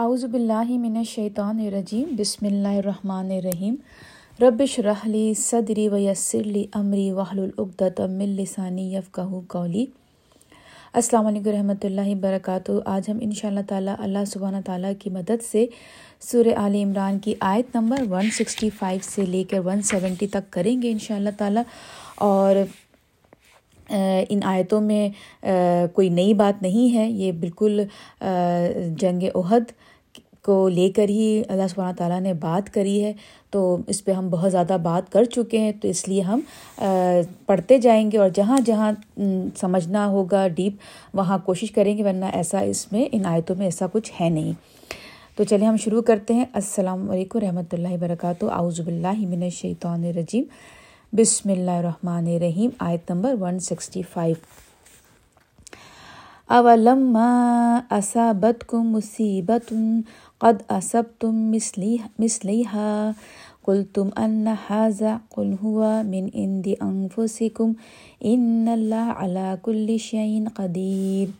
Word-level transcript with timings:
اعوذ 0.00 0.24
باللہ 0.32 0.68
من 0.80 0.96
الشیطان 0.96 1.58
الرجیم، 1.60 2.14
بسم 2.18 2.46
اللہ 2.46 2.76
الرحمن 2.76 3.30
الرحیم۔ 3.30 3.74
ربش 4.42 4.78
رحلی 4.84 5.32
صدری 5.38 5.86
ویسر 5.88 6.44
لی 6.44 6.64
امری 6.74 7.10
وحل 7.12 7.38
العقدۃ 7.38 8.00
من 8.10 8.28
لسانی 8.36 8.86
یفقہوا 8.94 9.40
قولی۔ 9.48 9.84
السلام 10.92 11.26
علیکم 11.26 11.50
رحمۃ 11.50 11.84
اللہ 11.84 12.08
وبرکاتہ۔ 12.10 12.72
آج 12.94 13.10
ہم 13.10 13.18
ان 13.22 13.32
شاء 13.40 13.48
اللہ 13.48 13.66
تعالیٰ 13.68 13.94
اللہ 13.98 14.24
سبحانہ 14.32 14.60
تعالیٰ 14.66 14.92
کی 15.00 15.10
مدد 15.10 15.42
سے 15.50 15.66
سورہ 16.30 16.54
عال 16.62 16.74
عمران 16.82 17.18
کی 17.24 17.34
آیت 17.52 17.76
نمبر 17.76 18.02
165 18.12 19.04
سے 19.14 19.26
لے 19.26 19.42
کر 19.50 19.60
170 19.68 20.26
تک 20.30 20.50
کریں 20.52 20.80
گے 20.82 20.90
ان 20.90 20.98
شاء 21.08 21.16
اللہ 21.16 21.36
تعالیٰ۔ 21.38 21.62
اور 22.28 22.64
ان 24.30 24.40
آیتوں 24.46 24.80
میں 24.80 25.08
کوئی 25.94 26.08
نئی 26.08 26.34
بات 26.34 26.62
نہیں 26.62 26.94
ہے۔ 26.94 27.08
یہ 27.10 27.32
بالکل 27.40 27.80
جنگ 29.00 29.22
عہد 29.34 29.72
کو 30.44 30.68
لے 30.68 30.88
کر 30.90 31.08
ہی 31.08 31.42
اللہ 31.48 31.68
سبحانہ 31.70 31.96
تعالیٰ 31.96 32.20
نے 32.20 32.34
بات 32.34 32.74
کری 32.74 33.04
ہے، 33.04 33.12
تو 33.50 33.76
اس 33.86 34.04
پہ 34.04 34.12
ہم 34.12 34.28
بہت 34.28 34.52
زیادہ 34.52 34.76
بات 34.82 35.12
کر 35.12 35.24
چکے 35.24 35.58
ہیں، 35.58 35.72
تو 35.72 35.88
اس 35.88 36.08
لیے 36.08 36.20
ہم 36.20 36.40
پڑھتے 37.46 37.78
جائیں 37.78 38.10
گے 38.12 38.18
اور 38.18 38.28
جہاں 38.28 38.58
جہاں 38.66 38.92
سمجھنا 39.60 40.06
ہوگا 40.06 40.48
ڈیپ، 40.48 40.76
وہاں 41.14 41.38
کوشش 41.44 41.70
کریں 41.70 41.96
گے، 41.98 42.04
ورنہ 42.04 42.24
ایسا 42.32 42.60
اس 42.60 42.92
میں، 42.92 43.04
ان 43.12 43.26
آیتوں 43.26 43.56
میں 43.56 43.66
ایسا 43.66 43.86
کچھ 43.92 44.12
ہے 44.20 44.28
نہیں۔ 44.28 44.52
تو 45.36 45.44
چلیے 45.44 45.66
ہم 45.66 45.76
شروع 45.76 46.02
کرتے 46.02 46.34
ہیں۔ 46.34 46.44
السلام 46.52 47.10
علیکم 47.10 47.38
رحمۃ 47.38 47.72
اللہ 47.72 47.92
وبرکاتہ۔ 47.92 48.46
آؤز 48.52 48.80
باللہ 48.80 49.18
من 49.18 49.42
الشیطان 49.42 50.04
الرجیم۔ 50.04 50.44
بسم 51.12 51.50
اللہ 51.50 51.70
الرحمن 51.70 52.26
الرحیم۔ 52.26 52.70
آیت 52.78 53.10
نمبر 53.10 53.34
ون 53.40 53.58
سکسٹی 53.58 54.02
فائیو 54.12 54.36
اولم 56.48 57.16
اسابت 57.90 58.74
مصیبت 58.74 59.72
قد 60.40 60.62
اسب 60.68 61.02
تم 61.18 61.50
مسلیحا 62.18 63.10
کل 63.64 63.82
تم 63.94 64.08
ان 64.16 64.46
حاضا 64.68 65.16
قل 65.30 65.52
ہوا 65.62 66.02
من 66.02 66.28
ان 66.32 66.64
دی 66.64 66.74
انفسکم 66.80 67.72
ان 68.20 68.68
اللہ 68.72 69.12
علا 69.16 69.54
کل 69.64 69.96
شعین 70.00 70.48
قدیر 70.54 71.30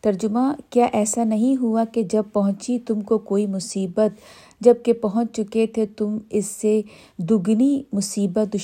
ترجمہ، 0.00 0.40
کیا 0.70 0.86
ایسا 0.92 1.24
نہیں 1.24 1.56
ہوا 1.56 1.84
کہ 1.92 2.02
جب 2.02 2.22
پہنچی 2.32 2.78
تم 2.78 3.00
کو 3.00 3.18
کوئی 3.18 3.46
مصیبت 3.46 4.20
جبکہ 4.60 4.92
پہنچ 4.92 5.36
چکے 5.36 5.66
تھے 5.66 5.86
تم 5.86 6.18
اس 6.30 6.46
سے 6.46 6.80
دگنی 7.18 7.82
مصیبت 7.92 8.56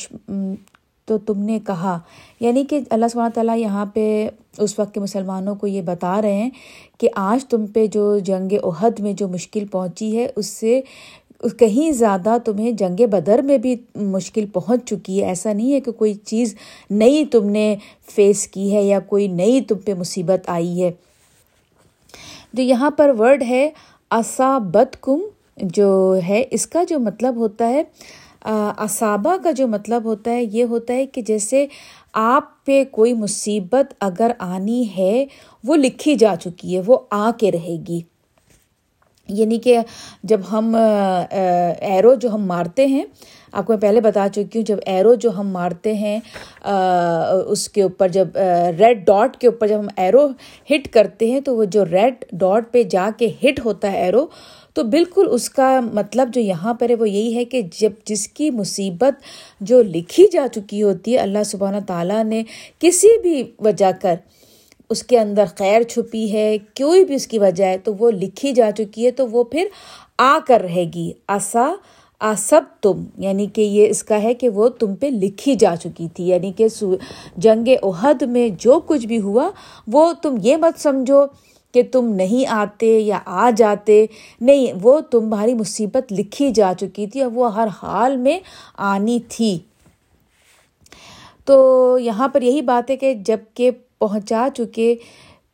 تو 1.05 1.19
تم 1.19 1.43
نے 1.43 1.59
کہا۔ 1.67 1.99
یعنی 2.41 2.65
کہ 2.65 2.81
اللہ 2.91 3.07
سبحانہ 3.11 3.33
تعالیٰ 3.33 3.59
یہاں 3.59 3.87
پہ 3.87 4.29
اس 4.59 4.79
وقت 4.79 4.95
کے 4.95 5.01
مسلمانوں 5.01 5.55
کو 5.55 5.67
یہ 5.67 5.83
بتا 5.83 6.23
رہے 6.23 6.35
ہیں 6.35 6.51
کہ 6.99 7.09
آج 7.15 7.45
تم 7.45 7.67
پہ 7.67 7.87
جو 7.87 8.19
جنگ 8.19 8.55
عہد 8.65 9.01
میں 9.01 9.13
جو 9.13 9.29
مشکل 9.29 9.67
پہنچی 9.67 10.19
ہے، 10.19 10.27
اس 10.37 10.47
سے 10.47 10.81
کہیں 11.59 11.93
زیادہ 11.93 12.37
تمہیں 12.45 12.73
جنگ 12.73 13.07
بدر 13.07 13.43
میں 13.43 13.59
بھی 13.59 13.77
مشکل 13.95 14.47
پہنچ 14.47 14.85
چکی 14.85 15.23
ہے۔ 15.23 15.27
ایسا 15.27 15.53
نہیں 15.53 15.73
ہے 15.73 15.81
کہ 15.81 15.93
کوئی 15.93 16.15
چیز 16.15 16.55
نئی 16.91 17.25
تم 17.25 17.51
نے 17.51 17.77
فیس 18.15 18.49
کی 18.49 18.75
ہے 18.75 18.83
یا 18.83 19.01
کوئی 19.01 19.29
نئی 19.29 19.61
تم 19.61 19.75
پہ 19.79 19.95
مصیبت 19.95 20.49
آئی 20.49 20.83
ہے۔ 20.83 20.93
جو 22.53 22.63
یہاں 22.63 22.91
پر 22.91 23.11
ورڈ 23.19 23.43
ہے 23.43 23.71
اصابت 24.11 24.97
کم 25.01 25.21
جو 25.57 26.17
ہے، 26.29 26.45
اس 26.51 26.67
کا 26.67 26.85
جو 26.85 26.99
مطلب 26.99 27.37
ہوتا 27.37 27.69
ہے 27.69 27.83
اصابہ 28.45 29.37
کا 29.43 29.51
جو 29.51 29.67
مطلب 29.69 30.05
ہوتا 30.05 30.31
ہے، 30.31 30.43
یہ 30.45 30.65
ہوتا 30.65 30.95
ہے 30.95 31.07
کہ 31.07 31.23
جیسے 31.23 31.67
آپ 32.15 32.65
پہ 32.67 32.83
کوئی 32.91 33.13
مصیبت 33.15 33.95
اگر 34.01 34.33
آنی 34.39 34.85
ہے، 34.99 35.25
وہ 35.65 35.77
لکھی 35.77 36.15
جا 36.15 36.35
چکی 36.41 36.75
ہے، 36.77 36.83
وہ 36.87 36.99
آ 37.11 37.31
کے 37.39 37.53
رہے 37.53 37.77
گی۔ 37.89 38.01
یعنی 39.29 39.59
کہ 39.59 39.79
جب 40.23 40.41
ہم 40.51 40.75
ایرو 40.77 42.15
جو 42.15 42.29
ہم 42.31 42.45
مارتے 42.47 42.87
ہیں، 42.87 43.05
آپ 43.53 43.67
کو 43.67 43.73
میں 43.73 43.81
پہلے 43.81 44.01
بتا 44.01 44.27
چکی 44.29 44.59
ہوں، 44.59 44.65
جب 44.67 44.79
ایرو 44.87 45.15
جو 45.15 45.31
ہم 45.39 45.49
مارتے 45.51 45.95
ہیں 45.95 46.19
اس 47.47 47.69
کے 47.69 47.83
اوپر 47.83 48.09
جب 48.09 48.37
ریڈ 48.79 49.05
ڈاٹ 49.07 49.37
کے 49.37 49.47
اوپر 49.47 49.69
جب 49.69 49.79
ہم 49.81 49.89
ایرو 49.97 50.27
ہٹ 50.71 50.89
کرتے 50.93 51.31
ہیں، 51.31 51.41
تو 51.41 51.57
وہ 51.57 51.65
جو 51.65 51.85
ریڈ 51.85 52.25
ڈاٹ 52.33 52.73
پہ 52.73 52.83
جا 52.91 53.09
کے 53.19 53.29
ہٹ 53.43 53.61
ہوتا 53.65 53.93
ہے 53.93 54.05
ایرو 54.05 54.27
تو 54.75 54.83
بالکل 54.83 55.27
اس 55.31 55.51
کا 55.51 55.81
مطلب 55.81 56.29
جو 56.35 56.41
یہاں 56.41 56.75
پر 56.75 56.91
ہے 56.91 56.95
وہ 56.95 57.09
یہی 57.09 57.35
ہے 57.37 57.45
کہ 57.45 57.63
جب 57.79 57.93
جس 58.05 58.29
کی 58.29 58.51
مصیبت 58.51 59.23
جو 59.61 59.83
لکھی 59.83 60.27
جا 60.33 60.47
چکی 60.53 60.83
ہوتی 60.83 61.13
ہے، 61.13 61.19
اللہ 61.19 61.43
سبحانہ 61.47 61.77
تعالیٰ 61.87 62.25
نے 62.25 62.43
کسی 62.79 63.21
بھی 63.23 63.43
وجہ 63.59 63.91
کر 64.03 64.15
اس 64.91 65.03
کے 65.03 65.19
اندر 65.19 65.45
خیر 65.59 65.83
چھپی 65.83 66.33
ہے، 66.33 66.59
کوئی 66.59 67.05
بھی 67.05 67.15
اس 67.15 67.27
کی 67.27 67.39
وجہ 67.39 67.65
ہے، 67.65 67.79
تو 67.79 67.95
وہ 67.99 68.11
لکھی 68.11 68.53
جا 68.53 68.71
چکی 68.79 69.07
ہے، 69.07 69.11
تو 69.11 69.29
وہ 69.29 69.45
پھر 69.45 69.67
آ 70.19 70.39
کر 70.47 70.61
رہے 70.61 70.85
گی۔ 70.95 71.13
آسا 71.29 71.75
آسب 72.21 72.61
تم 72.81 73.05
یعنی 73.19 73.47
کہ 73.47 73.61
یہ 73.61 73.89
اس 73.89 74.05
کا 74.05 74.23
ہے 74.23 74.35
کہ 74.35 74.49
وہ 74.49 74.69
تم 74.69 74.95
پہ 74.95 75.07
لکھی 75.07 75.55
جا 75.55 75.75
چکی 75.77 76.09
تھی۔ 76.15 76.25
یعنی 76.25 76.53
کہ 76.53 76.67
جنگ 77.37 77.69
عہد 77.83 78.23
میں 78.23 78.49
جو 78.59 78.81
کچھ 78.87 79.07
بھی 79.07 79.21
ہوا، 79.21 79.51
وہ 79.87 80.13
تم 80.23 80.37
یہ 80.43 80.57
مت 80.57 80.81
سمجھو 80.81 81.23
کہ 81.75 81.83
تم 81.93 82.15
نہیں 82.15 82.47
آتے 82.47 82.99
یا 82.99 83.19
آ 83.25 83.51
جاتے، 83.57 84.07
نہیں، 84.41 84.73
وہ 84.83 85.01
تمہاری 85.01 85.55
مصیبت 85.55 86.13
لکھی 86.13 86.51
جا 86.51 86.73
چکی 86.81 87.07
تھی 87.07 87.21
اور 87.21 87.33
وہ 87.33 87.55
ہر 87.55 87.69
حال 87.83 88.17
میں 88.17 88.41
آنی 88.77 89.19
تھی۔ 89.29 89.59
تو 91.45 91.99
یہاں 92.01 92.29
پر 92.29 92.43
یہی 92.43 92.63
بات 92.63 92.91
ہے 92.91 92.97
کہ 92.97 93.15
جبکہ 93.15 93.71
پہنچا 93.99 94.49
چکے 94.55 94.95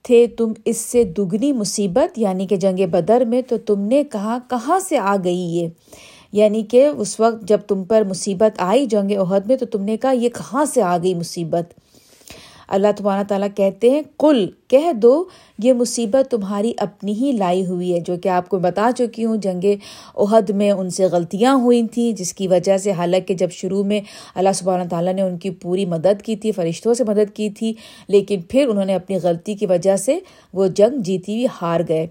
تھے 0.02 0.26
تم 0.26 0.52
اس 0.64 0.76
سے 0.76 1.04
دگنی 1.04 1.52
مصیبت 1.52 2.18
یعنی 2.18 2.46
کہ 2.46 2.56
جنگ 2.56 2.86
بدر 2.90 3.24
میں، 3.24 3.42
تو 3.42 3.58
تم 3.58 3.80
نے 3.80 4.04
کہا، 4.04 4.38
کہاں 4.50 4.78
سے 4.78 4.98
آ 4.98 5.16
گئی 5.24 5.56
یہ؟ 5.56 5.68
یعنی 6.32 6.62
کہ 6.62 6.86
اس 6.86 7.20
وقت 7.20 7.48
جب 7.48 7.58
تم 7.68 7.84
پر 7.84 8.02
مصیبت 8.04 8.60
آئی 8.60 8.86
جنگ 8.86 9.10
عہد 9.18 9.46
میں، 9.46 9.56
تو 9.56 9.66
تم 9.66 9.82
نے 9.82 9.96
کہا، 9.96 10.10
یہ 10.10 10.28
کہاں 10.28 10.64
سے 10.64 10.82
آ 10.82 10.98
گئی 11.02 11.14
مصیبت؟ 11.14 11.80
اللہ 12.70 12.88
تمہارا 12.96 13.22
تعالیٰ 13.28 13.48
کہتے 13.56 13.90
ہیں 13.90 14.02
کل 14.18 14.46
کہہ 14.68 14.92
دو، 14.92 15.24
یہ 15.58 15.72
مصیبت 15.72 16.30
تمہاری 16.30 16.72
اپنی 16.76 17.12
ہی 17.12 17.32
لائی 17.32 17.66
ہوئی 17.66 17.94
ہے، 17.94 18.00
جو 18.00 18.16
کہ 18.16 18.28
آپ 18.28 18.48
کو 18.48 18.58
بتا 18.58 18.90
چکی 18.98 19.24
ہوں، 19.24 19.36
جنگ 19.36 19.64
عہد 20.14 20.50
میں 20.50 20.70
ان 20.70 20.90
سے 20.90 21.04
غلطیاں 21.04 21.54
ہوئی 21.54 21.86
تھیں، 21.86 22.12
جس 22.12 22.34
کی 22.34 22.48
وجہ 22.48 22.78
سے 22.78 22.92
حالانکہ 22.92 23.34
جب 23.34 23.50
شروع 23.50 23.84
میں 23.84 24.00
اللہ 24.34 24.52
سبحانہ 24.54 24.88
تعالیٰ 24.88 25.14
نے 25.14 25.22
ان 25.22 25.38
کی 25.38 25.50
پوری 25.50 25.86
مدد 25.86 26.22
کی 26.22 26.36
تھی، 26.36 26.52
فرشتوں 26.52 26.94
سے 26.94 27.04
مدد 27.04 27.36
کی 27.36 27.50
تھی، 27.50 27.72
لیکن 28.08 28.40
پھر 28.40 28.68
انہوں 28.68 28.84
نے 28.84 28.94
اپنی 28.94 29.18
غلطی 29.22 29.54
کی 29.54 29.66
وجہ 29.66 29.96
سے 29.96 30.18
وہ 30.52 30.66
جنگ 30.66 31.00
جیتی 31.00 31.34
ہوئی 31.34 31.46
ہار 31.62 31.80
گئے۔ 31.88 32.06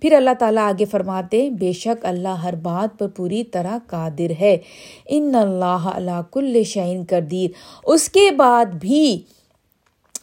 پھر 0.00 0.12
اللہ 0.12 0.30
تعالیٰ 0.38 0.68
آگے 0.68 0.84
فرماتے 0.84 1.50
بے 1.50 1.72
شک 1.72 2.06
اللہ 2.06 2.28
ہر 2.28 2.54
بات 2.54 2.98
پر 2.98 3.08
پوری 3.08 3.44
طرح 3.44 3.78
قادر 3.86 4.32
ہے۔ 4.40 4.58
ان 5.06 5.34
اللہ 5.34 5.90
اللہ 5.94 6.20
کل 6.30 6.62
شعین 6.62 7.04
کردیر 7.04 7.50
اس 7.84 8.08
کے 8.08 8.30
بعد 8.30 8.64
بھی 8.66 9.18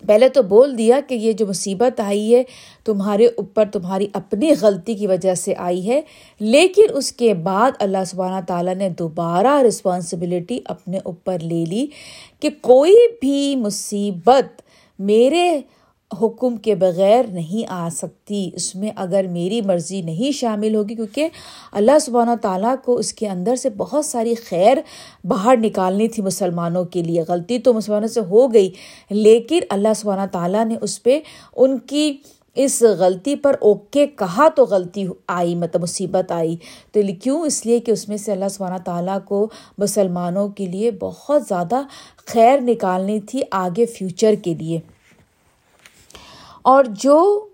پہلے 0.08 0.30
تو 0.30 0.42
بول 0.44 0.78
دیا 0.78 1.00
کہ 1.08 1.16
یہ 1.16 1.34
جو 1.34 1.46
مصیبت 1.48 2.00
آئی 2.00 2.34
ہے، 2.36 2.44
تمہارے 2.86 3.26
اوپر 3.28 3.70
تمہاری 3.74 4.08
اپنی 4.14 4.52
غلطی 4.62 4.96
کی 4.96 5.08
وجہ 5.08 5.36
سے 5.36 5.54
آئی 5.58 5.88
ہے، 5.88 6.02
لیکن 6.42 6.96
اس 6.98 7.12
کے 7.12 7.34
بعد 7.44 7.72
اللہ 7.80 8.04
سبحانہ 8.08 8.46
تعالیٰ 8.48 8.76
نے 8.76 8.90
دوبارہ 9.00 9.60
رسپانسبلٹی 9.68 10.60
اپنے 10.66 11.00
اوپر 11.04 11.40
لے 11.42 11.64
لی 11.66 11.86
کہ 12.40 12.50
کوئی 12.62 12.96
بھی 13.22 13.56
مصیبت 13.56 14.62
میرے 15.00 15.50
حکم 16.22 16.58
کے 16.58 16.76
بغیر 16.76 17.26
نہیں 17.30 17.72
آ 17.72 17.90
سکتی، 17.92 18.50
اس 18.54 18.76
میں 18.76 18.92
اگر 18.96 19.26
میری 19.32 19.62
مرضی 19.62 20.02
نہیں 20.02 20.32
شامل 20.32 20.76
ہوگی، 20.76 20.96
کیونکہ 20.96 21.30
اللہ 21.72 22.00
سبحانہ 22.02 22.36
تعالیٰ 22.42 22.76
کو 22.86 22.96
اس 22.96 23.14
کے 23.14 23.28
اندر 23.28 23.56
سے 23.56 23.70
بہت 23.70 24.06
ساری 24.06 24.36
خیر 24.36 24.78
باہر 25.24 25.58
نکالنی 25.58 26.08
تھی 26.08 26.24
مسلمانوں 26.24 26.86
کے 26.86 27.04
لیے۔ 27.04 27.24
غلطی 27.28 27.60
تو 27.60 27.74
مسلمانوں 27.74 28.08
سے 28.08 28.20
ہو 28.20 28.54
گئی، 28.54 28.72
لیکن 29.10 29.60
اللہ 29.70 29.94
سبحانہ 29.96 30.26
تعالیٰ 30.32 30.66
نے 30.66 30.76
اس 30.82 31.04
پہ 31.04 31.20
ان 31.56 31.78
کی 31.78 32.18
اس 32.56 32.82
غلطی 32.82 33.36
پر 33.36 33.56
اوکے 33.62 34.08
کہا 34.08 34.50
تو 34.50 34.66
غلطی 34.66 35.06
آئی 35.28 35.56
مطلب 35.56 35.82
مصیبت 35.82 36.32
آئی۔ 36.32 36.56
تو 36.92 37.00
کیوں؟ 37.22 37.42
اس 37.42 37.66
لیے 37.66 37.80
کہ 37.80 37.92
اس 37.92 38.10
میں 38.10 38.18
سے 38.18 38.32
اللہ 38.32 38.50
سبحانہ 38.52 38.78
تعالیٰ 38.86 39.18
کو 39.26 39.50
مسلمانوں 39.78 40.50
کے 40.50 40.66
لیے 40.66 40.92
بہت 40.92 41.44
زیادہ 41.48 41.82
خیر 42.26 42.62
نکالنی 42.62 43.20
تھی 43.20 43.42
آگے 43.52 43.86
فیوچر 43.86 44.34
کے 44.44 44.54
لیے۔ 44.54 44.80
اور 46.66 46.84
جو 47.00 47.48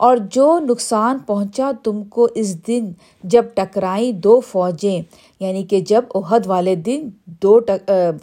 اور 0.00 0.16
جو 0.30 0.58
نقصان 0.58 1.18
پہنچا 1.18 1.70
تم 1.84 2.02
کو 2.04 2.26
اس 2.34 2.54
دن 2.66 2.90
جب 3.24 3.44
ٹکرائیں 3.54 4.12
دو 4.12 4.38
فوجیں 4.40 5.02
یعنی 5.40 5.62
کہ 5.62 5.80
جب 5.80 6.04
عہد 6.14 6.46
والے 6.46 6.74
دن 6.74 7.08
دو 7.42 7.58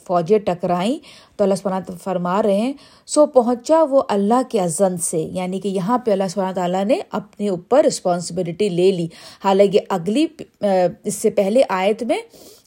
فوجیں 0.06 0.40
ٹکرائیں، 0.40 0.98
تو 1.38 1.44
اللہ 1.44 1.56
سبحانہ 1.56 1.96
فرما 2.04 2.42
رہے 2.44 2.58
ہیں، 2.58 2.74
سو 3.08 3.26
پہنچا 3.26 3.84
وہ 3.90 4.02
اللہ 4.10 4.42
کے 4.50 4.60
عزن 4.60 4.98
سے 4.98 5.20
یعنی 5.20 5.60
کہ 5.60 5.68
یہاں 5.68 5.98
پہ 5.98 6.12
اللہ 6.12 6.28
سبحانہ 6.30 6.56
تعالیٰ 6.56 6.84
نے 6.86 7.00
اپنے 7.12 7.50
اوپر 7.50 7.84
رسپانسبلٹی 7.88 8.70
لے 8.70 8.92
لی۔ 8.92 9.08
حالانکہ 9.44 9.80
اگلی 9.90 10.26
اس 10.62 11.16
سے 11.16 11.30
پہلے 11.30 11.62
آیت 11.70 12.04
میں 12.04 12.20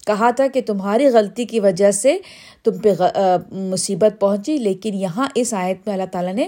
کہا 0.06 0.30
تھا 0.30 0.46
کہ 0.46 0.60
تمہاری 0.66 1.06
غلطی 1.06 1.44
کی 1.44 1.60
وجہ 1.60 1.90
سے 1.90 2.16
تم 2.64 2.78
پہ 2.78 2.92
مصیبت 3.52 4.20
پہنچی، 4.20 4.56
لیکن 4.56 4.94
یہاں 4.94 5.28
اس 5.34 5.54
آیت 5.54 5.86
میں 5.86 5.94
اللہ 5.94 6.06
تعالیٰ 6.12 6.34
نے 6.34 6.46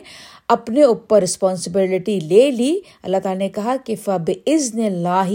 اپنے 0.48 0.82
اوپر 0.82 1.22
رسپانسبلٹی 1.22 2.18
لے 2.20 2.50
لی۔ 2.50 2.78
اللہ 3.02 3.16
تعالیٰ 3.22 3.38
نے 3.38 3.48
کہا 3.48 3.76
کہ 3.84 3.94
فب 4.04 4.30
عزن 4.46 4.80
اللہ 4.84 5.32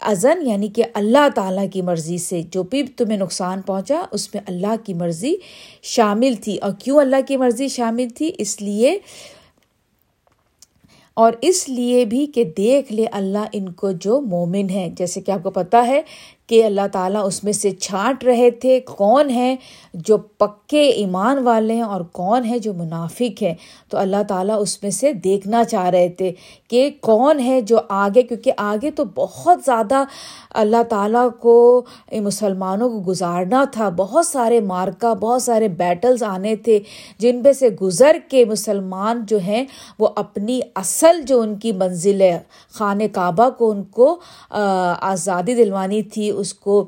ازن 0.00 0.46
یعنی 0.46 0.68
کہ 0.68 0.84
اللہ 0.94 1.28
تعالیٰ 1.34 1.64
کی 1.72 1.82
مرضی 1.82 2.18
سے۔ 2.18 2.42
جو 2.42 2.62
بھی 2.62 2.82
تمہیں 2.96 3.18
نقصان 3.18 3.60
پہنچا، 3.62 4.02
اس 4.12 4.34
میں 4.34 4.42
اللہ 4.46 4.74
کی 4.84 4.94
مرضی 4.94 5.34
شامل 5.82 6.34
تھی۔ 6.34 6.56
اور 6.56 6.72
کیوں 6.78 7.00
اللہ 7.00 7.26
کی 7.28 7.36
مرضی 7.36 7.68
شامل 7.68 8.08
تھی؟ 8.08 8.30
اس 8.38 8.60
لیے، 8.62 8.98
اور 11.16 11.32
اس 11.40 11.68
لیے 11.68 12.04
بھی 12.04 12.26
کہ 12.26 12.44
دیکھ 12.56 12.92
لے 12.92 13.04
اللہ 13.12 13.44
ان 13.52 13.72
کو 13.72 13.90
جو 13.92 14.20
مومن 14.20 14.70
ہے 14.70 14.88
جیسے 14.96 15.20
کہ 15.20 15.30
آپ 15.30 15.42
کو 15.42 15.50
پتہ 15.50 15.76
ہے 15.76 16.00
کہ 16.48 16.64
اللہ 16.64 16.86
تعالیٰ 16.92 17.26
اس 17.26 17.42
میں 17.44 17.52
سے 17.52 17.70
چھانٹ 17.70 18.24
رہے 18.24 18.50
تھے 18.50 18.80
کون 18.80 19.30
ہیں 19.30 19.56
جو 19.94 20.16
پکے 20.16 20.82
ایمان 20.88 21.38
والے 21.38 21.74
ہیں 21.74 21.82
اور 21.82 22.00
کون 22.12 22.44
ہے 22.44 22.58
جو 22.58 22.74
منافق 22.74 23.42
ہیں۔ 23.42 23.54
تو 23.88 23.98
اللہ 23.98 24.22
تعالیٰ 24.28 24.56
اس 24.60 24.82
میں 24.82 24.90
سے 24.90 25.12
دیکھنا 25.12 25.64
چاہ 25.64 25.88
رہے 25.90 26.08
تھے 26.08 26.32
کہ 26.70 26.88
کون 27.00 27.40
ہے 27.40 27.60
جو 27.60 27.78
آگے، 27.88 28.22
کیونکہ 28.22 28.52
آگے 28.56 28.90
تو 28.90 29.04
بہت 29.14 29.58
زیادہ 29.64 30.02
اللہ 30.54 30.82
تعالیٰ 30.88 31.28
کو 31.40 31.54
مسلمانوں 32.12 32.88
کو 32.90 33.00
گزارنا 33.06 33.64
تھا۔ 33.72 33.88
بہت 33.96 34.26
سارے 34.26 34.60
مارکا 34.60 35.12
بہت 35.14 35.42
سارے 35.42 35.68
بیٹلز 35.68 36.22
آنے 36.22 36.56
تھے 36.56 36.78
جن 37.18 37.42
میں 37.42 37.52
سے 37.52 37.68
گزر 37.82 38.16
کے 38.28 38.44
مسلمان 38.44 39.24
جو 39.28 39.38
ہیں 39.38 39.64
وہ 39.98 40.08
اپنی 40.16 40.60
اصل 40.74 41.20
جو 41.22 41.40
ان 41.40 41.56
کی 41.56 41.72
منزل 41.72 42.20
ہے، 42.20 42.38
خانہ 42.74 43.04
کعبہ 43.12 43.48
کو 43.50 43.70
ان 43.70 43.82
کو 43.82 44.16
آزادی 44.50 45.54
دلوانی 45.54 46.02
تھی 46.02 46.30
اس 46.38 46.54
کو 46.54 46.84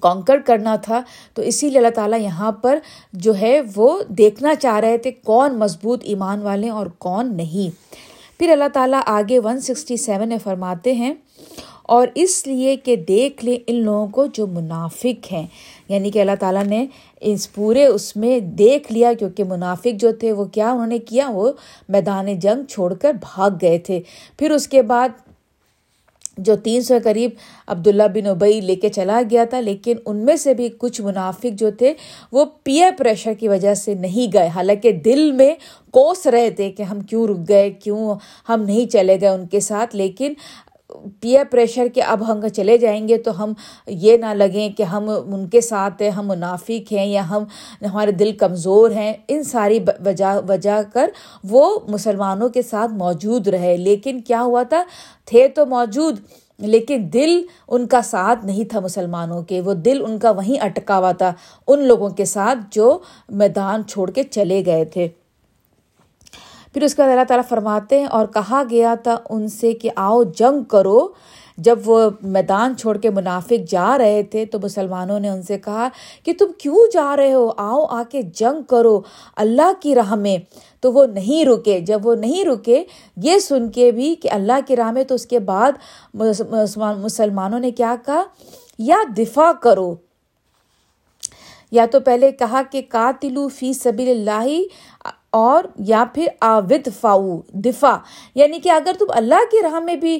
کانکر 0.00 0.38
کرنا 0.46 0.74
تھا، 0.76 1.00
تو 1.34 1.42
اسی 1.42 1.68
لیے 1.68 1.78
اللہ 1.78 1.94
تعالیٰ 1.94 2.20
یہاں 2.20 2.52
پر 2.52 2.78
جو 3.12 3.34
ہے 3.34 3.60
وہ 3.76 3.88
دیکھنا 4.08 4.54
چاہ 4.54 4.78
رہے 4.80 4.98
تھے 4.98 5.10
کون 5.24 5.58
مضبوط 5.58 6.00
ایمان 6.04 6.42
والے 6.42 6.70
اور 6.70 6.86
کون 6.98 7.36
نہیں۔ 7.36 7.70
پھر 8.38 8.50
اللہ 8.50 8.68
تعالیٰ 8.72 9.00
آگے 9.06 9.38
ون 9.38 9.60
سکسٹی 9.60 9.96
سیون 9.96 10.28
میں 10.28 10.38
فرماتے 10.44 10.92
ہیں، 10.92 11.14
اور 11.84 12.08
اس 12.14 12.46
لیے 12.46 12.74
کہ 12.76 12.96
دیکھ 12.98 13.44
لیں 13.44 13.58
ان 13.66 13.76
لوگوں 13.76 14.06
کو 14.06 14.26
جو 14.26 14.46
منافق 14.46 15.32
ہیں۔ 15.32 15.46
یعنی 15.88 16.10
کہ 16.10 16.20
اللہ 16.20 16.36
تعالیٰ 16.40 16.64
نے 16.64 16.84
اس 17.20 17.52
پورے 17.52 17.84
اس 17.84 18.14
میں 18.16 18.38
دیکھ 18.58 18.92
لیا، 18.92 19.12
کیونکہ 19.12 19.44
منافق 19.44 20.00
جو 20.00 20.12
تھے 20.12 20.32
وہ 20.32 20.44
کیا 20.44 20.70
انہوں 20.70 20.86
نے 20.86 20.98
کیا؟ 20.98 21.28
وہ 21.30 21.50
میدان 21.88 22.38
جنگ 22.38 22.64
چھوڑ 22.64 22.92
کر 22.94 23.12
بھاگ 23.22 23.50
گئے 23.62 23.78
تھے۔ 23.78 24.00
پھر 24.38 24.50
اس 24.50 24.68
کے 24.68 24.82
بعد 24.82 25.08
جو 26.38 26.56
تین 26.56 26.82
سو 26.82 26.94
قریب 27.04 27.30
عبداللہ 27.66 28.02
بن 28.14 28.26
ابئی 28.26 28.60
لے 28.60 28.74
کے 28.74 28.88
چلا 28.88 29.22
گیا 29.30 29.44
تھا، 29.44 29.60
لیکن 29.60 29.94
ان 30.06 30.16
میں 30.16 30.36
سے 30.36 30.54
بھی 30.54 30.68
کچھ 30.78 31.00
منافق 31.00 31.46
جو 31.52 31.70
تھے، 31.70 31.94
وہ 32.32 32.44
پیئر 32.64 32.90
پریشر 32.98 33.34
کی 33.34 33.48
وجہ 33.48 33.74
سے 33.74 33.94
نہیں 33.94 34.32
گئے۔ 34.32 34.46
حالانکہ 34.46 34.92
دل 34.92 35.32
میں 35.32 35.54
کوس 35.90 36.26
رہے 36.26 36.50
تھے 36.50 36.70
کہ 36.70 36.82
ہم 36.82 37.00
کیوں 37.00 37.26
رک 37.26 37.48
گئے، 37.48 37.70
کیوں 37.70 38.14
ہم 38.48 38.62
نہیں 38.62 38.86
چلے 38.86 39.20
گئے 39.20 39.28
ان 39.28 39.46
کے 39.46 39.60
ساتھ، 39.60 39.96
لیکن 39.96 40.32
پیئر 41.20 41.44
پریشر 41.50 41.86
کے 41.94 42.02
اب 42.02 42.32
ہم 42.32 42.48
چلے 42.48 42.78
جائیں 42.78 43.08
گے 43.08 43.18
تو 43.18 43.44
ہم 43.44 43.52
یہ 43.86 44.16
نہ 44.16 44.26
لگیں 44.26 44.68
کہ 44.76 44.82
ہم 44.82 45.10
ان 45.26 45.48
کے 45.48 45.60
ساتھ 45.60 46.02
ہیں، 46.02 46.10
ہم 46.10 46.28
منافق 46.28 46.92
ہیں 46.92 47.06
یا 47.06 47.28
ہم 47.30 47.44
ہمارے 47.82 48.12
دل 48.12 48.32
کمزور 48.32 48.90
ہیں۔ 48.90 49.12
ان 49.28 49.42
ساری 49.42 49.78
وجہ 50.06 50.40
وجہ 50.48 50.82
کر 50.92 51.10
وہ 51.44 51.78
مسلمانوں 51.88 52.48
کے 52.48 52.62
ساتھ 52.62 52.92
موجود 52.92 53.48
رہے۔ 53.48 53.76
لیکن 53.76 54.20
کیا 54.20 54.42
ہوا 54.42 54.62
تھا؟ 54.62 54.84
تھے 55.24 55.48
تو 55.48 55.66
موجود، 55.66 56.16
لیکن 56.58 57.08
دل 57.12 57.42
ان 57.68 57.86
کا 57.86 58.02
ساتھ 58.02 58.44
نہیں 58.44 58.64
تھا 58.64 58.80
مسلمانوں 58.80 59.42
کے۔ 59.42 59.60
وہ 59.60 59.74
دل 59.74 60.04
ان 60.08 60.18
کا 60.18 60.30
وہیں 60.30 60.60
اٹکا 60.60 60.98
ہوا 60.98 61.12
تھا، 61.12 61.32
ان 61.68 61.84
لوگوں 61.84 62.10
کے 62.10 62.24
ساتھ 62.24 62.58
جو 62.70 62.98
میدان 63.28 63.82
چھوڑ 63.84 64.10
کے 64.10 64.22
چلے 64.22 64.62
گئے 64.66 64.84
تھے۔ 64.84 65.08
پھر 66.72 66.82
اس 66.82 66.94
کے 66.94 67.02
بعد 67.02 67.10
اللہ 67.10 67.24
تعالیٰ 67.28 67.48
فرماتے 67.48 67.98
ہیں، 67.98 68.06
اور 68.06 68.26
کہا 68.26 68.62
گیا 68.70 68.94
تھا 68.94 69.16
ان 69.30 69.48
سے 69.48 69.72
کہ 69.72 69.90
آؤ 69.96 70.22
جنگ 70.22 70.62
کرو۔ 70.62 71.08
جب 71.58 71.78
وہ 71.84 72.10
میدان 72.22 72.76
چھوڑ 72.76 72.96
کے 72.98 73.10
منافق 73.10 73.70
جا 73.70 73.98
رہے 73.98 74.22
تھے 74.22 74.44
تو 74.44 74.58
مسلمانوں 74.62 75.18
نے 75.20 75.28
ان 75.28 75.42
سے 75.42 75.58
کہا 75.58 75.88
کہ 76.24 76.32
تم 76.38 76.50
کیوں 76.58 76.86
جا 76.92 77.16
رہے 77.16 77.32
ہو؟ 77.32 77.50
آؤ 77.56 77.84
آ 77.90 78.02
کے 78.10 78.22
جنگ 78.22 78.62
کرو 78.62 79.00
اللہ 79.36 79.72
کی 79.80 79.94
راہ 79.94 80.14
میں۔ 80.14 80.36
تو 80.80 80.92
وہ 80.92 81.06
نہیں 81.06 81.44
رکے۔ 81.44 81.80
جب 81.80 82.06
وہ 82.06 82.14
نہیں 82.14 82.44
رکے، 82.44 82.84
یہ 83.16 83.38
سن 83.38 83.68
کے 83.68 83.90
بھی 83.90 84.14
کہ 84.14 84.28
اللہ 84.32 84.58
کی 84.66 84.76
راہ 84.76 84.90
میں 84.92 85.04
تو 85.04 85.14
اس 85.14 85.26
کے 85.26 85.38
بعد 85.38 85.72
مسلمانوں 86.14 87.58
نے 87.58 87.70
کیا 87.70 87.94
کہا؟ 88.06 88.22
یا 88.78 88.96
دفاع 89.18 89.52
کرو۔ 89.52 89.94
یا 91.70 91.86
تو 91.92 92.00
پہلے 92.00 92.30
کہا 92.32 92.62
کہ 92.70 92.80
قاتلو 92.88 93.48
فی 93.48 93.72
سبیل 93.72 94.08
اللہ 94.08 94.48
اور 95.30 95.64
یا 95.78 96.04
پھر 96.14 96.26
آود 96.40 96.88
فاؤ، 97.00 97.38
دفاع۔ 97.52 97.96
یعنی 98.34 98.60
کہ 98.60 98.70
اگر 98.70 98.92
تم 98.98 99.04
اللہ 99.08 99.44
کی 99.50 99.62
راہ 99.62 99.80
میں 99.80 99.96
بھی 99.96 100.18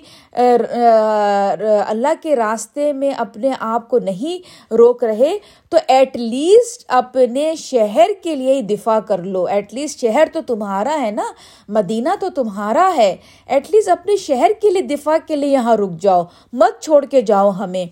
اللہ 1.87 2.23
کے 2.23 2.37
راستے 2.37 2.93
میں 2.93 3.11
اپنے 3.11 3.51
آپ 3.61 3.89
کو 3.89 3.99
نہیں 3.99 4.39
روک 4.75 5.05
رہے، 5.05 5.39
تو 5.69 5.77
ایٹ 5.89 6.17
لیسٹ 6.17 6.85
اپنے 6.89 7.55
شہر 7.55 8.07
کے 8.23 8.35
لیے 8.35 8.55
ہی 8.55 8.63
دفاع 8.63 9.01
کر 9.01 9.19
لو۔ 9.19 9.45
ایٹ 9.45 9.75
لیسٹ 9.75 10.01
شہر 10.01 10.25
تو 10.33 10.41
تمہارا 10.47 10.97
ہے 11.01 11.11
نا، 11.11 11.25
مدینہ 11.69 12.09
تو 12.21 12.31
تمہارا 12.31 12.93
ہے۔ 12.97 13.17
ایٹ 13.47 13.71
لیسٹ 13.71 13.89
اپنے 13.89 14.17
شہر 14.17 14.51
کے 14.63 14.71
لیے، 14.71 14.83
دفاع 14.83 15.17
کے 15.27 15.37
لیے 15.37 15.51
یہاں 15.51 15.77
رک 15.77 15.91
جاؤ۔ 16.01 16.25
مت 16.53 16.83
چھوڑ 16.83 17.05
کے 17.05 17.21
جاؤ 17.21 17.51
ہمیں۔ 17.51 17.85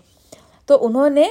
تو 0.65 0.85
انہوں 0.85 1.09
نے 1.09 1.23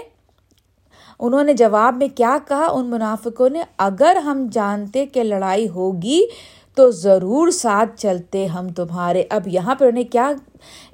انہوں 1.20 1.44
نے 1.44 1.53
جواب 1.53 1.97
میں 1.97 2.09
کیا 2.15 2.38
کہا؟ 2.49 2.67
ان 2.73 2.87
منافقوں 2.87 3.49
نے 3.49 3.62
اگر 3.79 4.17
ہم 4.17 4.47
جانتے 4.53 5.06
کہ 5.06 5.23
لڑائی 5.23 5.69
ہوگی 5.69 6.26
تو 6.75 6.91
ضرور 6.91 7.50
ساتھ 7.50 8.00
چلتے 8.00 8.47
ہم 8.47 8.69
تمہارے۔ 8.69 9.25
اب 9.31 9.49
یہاں 9.49 9.75
پہ 9.75 9.85
انہیں 9.85 10.05
کیا 10.05 10.32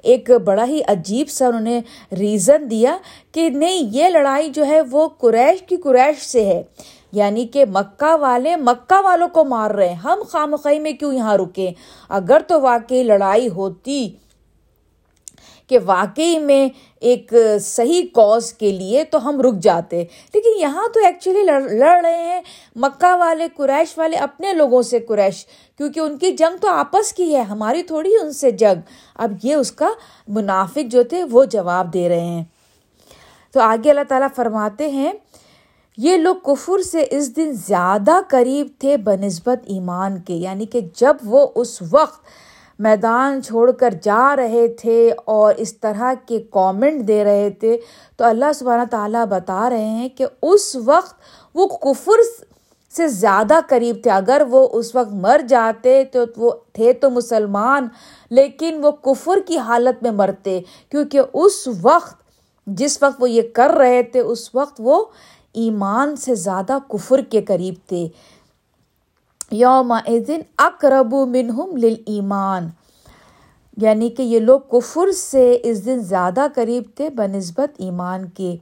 ایک 0.03 0.31
بڑا 0.31 0.65
ہی 0.65 0.81
عجیب 0.87 1.29
سا 1.29 1.47
انہوں 1.47 1.61
نے 1.61 1.81
ریزن 2.19 2.71
دیا 2.71 2.97
کہ 3.31 3.49
نہیں، 3.49 3.89
یہ 3.91 4.05
لڑائی 4.05 4.49
جو 4.49 4.65
ہے 4.65 4.81
وہ 4.91 5.07
قریش 5.07 5.61
کی 5.61 5.77
قریش 5.77 6.25
سے 6.25 6.45
ہے۔ 6.45 6.63
یعنی 7.11 7.47
کہ 7.47 7.65
مکہ 7.65 8.15
والے 8.15 8.55
مکہ 8.55 9.01
والوں 9.03 9.27
کو 9.27 9.45
مار 9.45 9.71
رہے 9.71 9.89
ہیں۔ 9.89 9.95
ہم 9.95 10.19
خامخی 10.27 10.79
میں 10.79 10.93
کیوں 10.93 11.13
یہاں 11.13 11.37
رکیں 11.37 11.71
اگر 12.09 12.41
تو 12.47 12.61
واقعی 12.61 13.03
لڑائی 13.03 13.49
ہوتی 13.49 14.09
کہ 15.67 15.77
واقعی 15.85 16.39
میں 16.39 16.69
ایک 16.99 17.33
صحیح 17.61 18.03
کوز 18.03 18.53
کے 18.53 18.71
لیے 18.71 19.03
تو 19.03 19.29
ہم 19.29 19.41
رک 19.41 19.53
جاتے۔ 19.61 20.03
لیکن 20.33 20.59
یہاں 20.59 20.87
تو 20.93 20.99
ایکچولی 21.05 21.43
لڑ 21.77 22.01
رہے 22.01 22.25
ہیں۔ 22.25 22.41
مکہ 22.75 23.15
والے، 23.15 23.47
قریش 23.55 23.97
والے 23.97 24.17
اپنے 24.17 24.53
لوگوں 24.53 24.81
سے 24.81 24.99
قریش، 24.99 25.45
کیونکہ 25.77 25.99
ان 25.99 26.17
کی 26.17 26.31
جنگ 26.31 26.57
تو 26.57 26.67
آپس 26.67 27.13
کی 27.13 27.35
ہے، 27.35 27.41
ہماری 27.41 27.83
تھوڑی 27.83 28.15
ان 28.21 28.33
سے 28.33 28.51
جنگ۔ 28.51 28.81
اب 29.15 29.31
یہ 29.43 29.55
اس 29.55 29.71
کا 29.71 29.89
منافق 30.27 30.79
جو 30.87 31.03
تھے 31.03 31.23
وہ 31.23 31.45
جواب 31.45 31.93
دے 31.93 32.09
رہے 32.09 32.19
ہیں۔ 32.19 32.43
تو 33.53 33.59
آگے 33.61 33.89
اللہ 33.89 34.01
تعالیٰ 34.07 34.27
فرماتے 34.35 34.89
ہیں، 34.89 35.13
یہ 35.97 36.17
لوگ 36.17 36.35
کفر 36.35 36.81
سے 36.81 37.05
اس 37.11 37.35
دن 37.35 37.53
زیادہ 37.53 38.11
قریب 38.29 38.67
تھے 38.79 38.97
بنسبت 38.97 39.59
ایمان 39.65 40.19
کے 40.19 40.33
یعنی 40.33 40.65
کہ 40.65 40.79
جب 40.95 41.17
وہ 41.23 41.47
اس 41.55 41.81
وقت 41.91 42.25
میدان 42.79 43.43
چھوڑ 43.43 43.71
کر 43.71 43.93
جا 44.01 44.35
رہے 44.35 44.67
تھے 44.67 45.13
اور 45.25 45.55
اس 45.57 45.77
طرح 45.77 46.13
کے 46.25 46.43
کامنٹ 46.51 47.07
دے 47.07 47.23
رہے 47.23 47.49
تھے، 47.49 47.77
تو 48.17 48.25
اللہ 48.25 48.53
سبحانہ 48.55 48.83
تعالیٰ 48.91 49.25
بتا 49.25 49.69
رہے 49.69 49.85
ہیں 49.85 50.09
کہ 50.09 50.25
اس 50.41 50.75
وقت 50.85 51.15
وہ 51.53 51.67
کفر 51.67 52.21
سے 52.97 53.07
زیادہ 53.07 53.59
قریب 53.67 53.95
تھے۔ 54.03 54.11
اگر 54.11 54.41
وہ 54.49 54.67
اس 54.71 54.95
وقت 54.95 55.13
مر 55.13 55.41
جاتے 55.49 56.03
تو 56.11 56.19
وہ 56.37 56.51
تھے 56.73 56.93
تو 56.93 57.09
مسلمان، 57.09 57.87
لیکن 58.29 58.79
وہ 58.81 58.91
کفر 58.91 59.39
کی 59.45 59.57
حالت 59.57 60.03
میں 60.03 60.11
مرتے۔ 60.11 60.61
کیونکہ 60.89 61.21
اس 61.33 61.67
وقت، 61.81 62.15
جس 62.67 63.03
وقت 63.03 63.15
وہ 63.19 63.29
یہ 63.29 63.41
کر 63.53 63.69
رہے 63.69 64.03
تھے، 64.03 64.19
اس 64.19 64.55
وقت 64.55 64.75
وہ 64.79 65.05
ایمان 65.53 66.15
سے 66.15 66.35
زیادہ 66.35 66.77
کفر 66.87 67.21
کے 67.21 67.41
قریب 67.41 67.73
تھے۔ 67.85 68.07
یوم 69.51 69.93
دن 70.27 70.39
اقرب 70.57 71.15
منہم 71.15 71.77
لل 71.77 71.95
ایمان 72.05 72.69
یعنی 73.77 74.09
کہ 74.09 74.21
یہ 74.21 74.39
لوگ 74.39 74.59
کفر 74.59 75.11
سے 75.11 75.57
اس 75.63 75.85
دن 75.85 75.99
زیادہ 75.99 76.47
قریب 76.55 76.83
تھے 76.95 77.09
بہ 77.09 77.27
نسبت 77.27 77.73
ایمان 77.77 78.29
کے۔ 78.29 78.55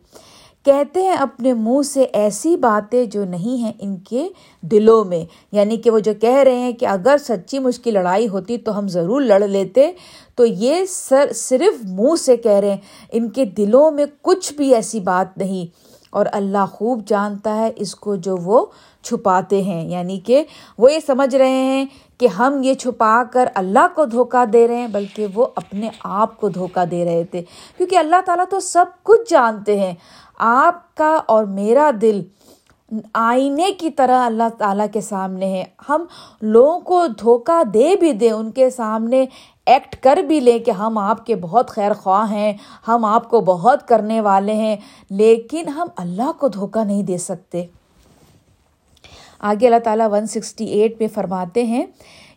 کہتے 0.63 1.01
ہیں 1.01 1.13
اپنے 1.13 1.53
منہ 1.53 1.81
سے 1.81 2.01
ایسی 2.01 2.57
باتیں 2.57 3.05
جو 3.05 3.25
نہیں 3.25 3.57
ہیں 3.57 3.73
ان 3.79 3.95
کے 3.97 4.29
دلوں 4.61 5.03
میں۔ 5.03 5.25
یعنی 5.51 5.77
کہ 5.77 5.89
وہ 5.89 5.99
جو 5.99 6.13
کہہ 6.21 6.37
رہے 6.37 6.55
ہیں 6.55 6.71
کہ 6.71 6.85
اگر 6.85 7.15
سچی 7.19 7.59
مجھ 7.59 7.81
کی 7.81 7.91
لڑائی 7.91 8.27
ہوتی 8.27 8.57
تو 8.57 8.77
ہم 8.77 8.87
ضرور 8.87 9.21
لڑ 9.21 9.47
لیتے۔ 9.47 9.91
تو 10.35 10.45
یہ 10.45 10.85
سر 10.89 11.31
صرف 11.35 11.85
منہ 11.85 12.15
سے 12.15 12.37
کہہ 12.37 12.51
رہے 12.51 12.69
ہیں۔ 12.69 12.77
ان 13.11 13.29
کے 13.29 13.45
دلوں 13.45 13.91
میں 13.91 14.05
کچھ 14.21 14.53
بھی 14.53 14.75
ایسی 14.75 14.99
بات 14.99 15.37
نہیں۔ 15.37 15.83
اور 16.09 16.25
اللہ 16.31 16.65
خوب 16.71 17.07
جانتا 17.07 17.55
ہے 17.55 17.71
اس 17.75 17.95
کو 17.95 18.15
جو 18.15 18.37
وہ 18.37 18.65
چھپاتے 19.03 19.61
ہیں 19.63 19.89
یعنی 19.89 20.19
کہ 20.19 20.43
وہ 20.77 20.93
یہ 20.93 20.99
سمجھ 21.07 21.35
رہے 21.35 21.49
ہیں 21.49 21.85
کہ 22.17 22.27
ہم 22.27 22.63
یہ 22.63 22.73
چھپا 22.73 23.23
کر 23.31 23.49
اللہ 23.55 23.87
کو 23.95 24.05
دھوکہ 24.05 24.45
دے 24.45 24.67
رہے 24.67 24.75
ہیں، 24.75 24.87
بلکہ 24.87 25.27
وہ 25.35 25.45
اپنے 25.55 25.89
آپ 26.03 26.37
کو 26.37 26.49
دھوکہ 26.49 26.85
دے 26.85 27.05
رہے 27.05 27.23
تھے۔ 27.23 27.41
کیونکہ 27.77 27.97
اللہ 27.97 28.15
تعالیٰ 28.25 28.45
تو 28.49 28.59
سب 28.59 28.85
کچھ 29.03 29.29
جانتے 29.29 29.79
ہیں۔ 29.79 29.93
آپ 30.37 30.95
کا 30.95 31.19
اور 31.25 31.43
میرا 31.43 31.91
دل 32.01 32.21
آئینے 33.13 33.71
کی 33.71 33.89
طرح 33.89 34.25
اللہ 34.25 34.49
تعالیٰ 34.57 34.85
کے 34.93 35.01
سامنے 35.01 35.45
ہے۔ 35.45 35.63
ہم 35.89 36.05
لوگوں 36.41 36.79
کو 36.79 37.07
دھوکہ 37.07 37.63
دے 37.63 37.95
بھی 37.99 38.13
دیں، 38.13 38.31
ان 38.31 38.51
کے 38.51 38.69
سامنے 38.69 39.25
ایکٹ 39.65 40.03
کر 40.03 40.17
بھی 40.17 40.39
لیں 40.39 40.59
کہ 40.59 40.71
ہم 40.71 40.97
آپ 40.97 41.25
کے 41.25 41.35
بہت 41.35 41.69
خیر 41.69 41.93
خواہ 41.93 42.31
ہیں، 42.31 42.53
ہم 42.87 43.05
آپ 43.05 43.29
کو 43.29 43.41
بہت 43.41 43.87
کرنے 43.87 44.21
والے 44.21 44.53
ہیں، 44.53 44.75
لیکن 45.09 45.67
ہم 45.67 45.87
اللہ 45.95 46.31
کو 46.39 46.47
دھوکہ 46.47 46.83
نہیں 46.83 47.03
دے 47.03 47.17
سکتے۔ 47.17 47.65
آگے 49.43 49.65
اللہ 49.67 49.79
تعالیٰ 49.83 50.07
ون 50.11 50.25
سکسٹی 50.27 50.65
ایٹ 50.65 50.99
میں 50.99 51.07
فرماتے 51.13 51.63
ہیں، 51.63 51.85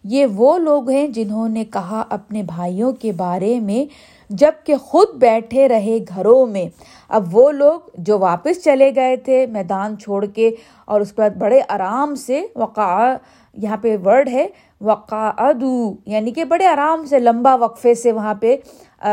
یہ 0.05 0.27
وہ 0.35 0.57
لوگ 0.59 0.89
ہیں 0.91 1.07
جنہوں 1.09 1.49
نے 1.49 1.65
کہا 1.65 2.03
اپنے 2.11 2.43
بھائیوں 2.43 2.93
کے 2.93 3.13
بارے 3.13 3.59
میں 3.61 3.85
جبکہ 4.31 4.77
خود 4.77 5.15
بیٹھے 5.19 5.69
رہے 5.69 5.99
گھروں 6.09 6.45
میں۔ 6.47 6.65
اب 7.09 7.37
وہ 7.37 7.51
لوگ 7.53 7.81
جو 7.99 8.19
واپس 8.19 8.63
چلے 8.65 8.91
گئے 8.97 9.17
تھے 9.17 9.45
میدان 9.47 9.97
چھوڑ 9.99 10.25
کے، 10.27 10.51
اور 10.85 11.01
اس 11.01 11.13
کے 11.13 11.21
بعد 11.23 11.37
بڑے 11.39 11.61
آرام 11.69 12.15
سے 12.15 12.43
وقع، 12.57 13.15
یہاں 13.57 13.77
پہ 13.77 13.97
ورڈ 14.05 14.29
ہے، 14.29 14.47
وقعدو 14.81 15.95
یعنی 16.07 16.31
کہ 16.31 16.45
بڑے 16.45 16.67
آرام 16.67 17.05
سے 17.07 17.19
لمبا 17.19 17.55
وقفے 17.55 17.95
سے 17.95 18.13
وہاں 18.13 18.35
پہ 18.41 18.57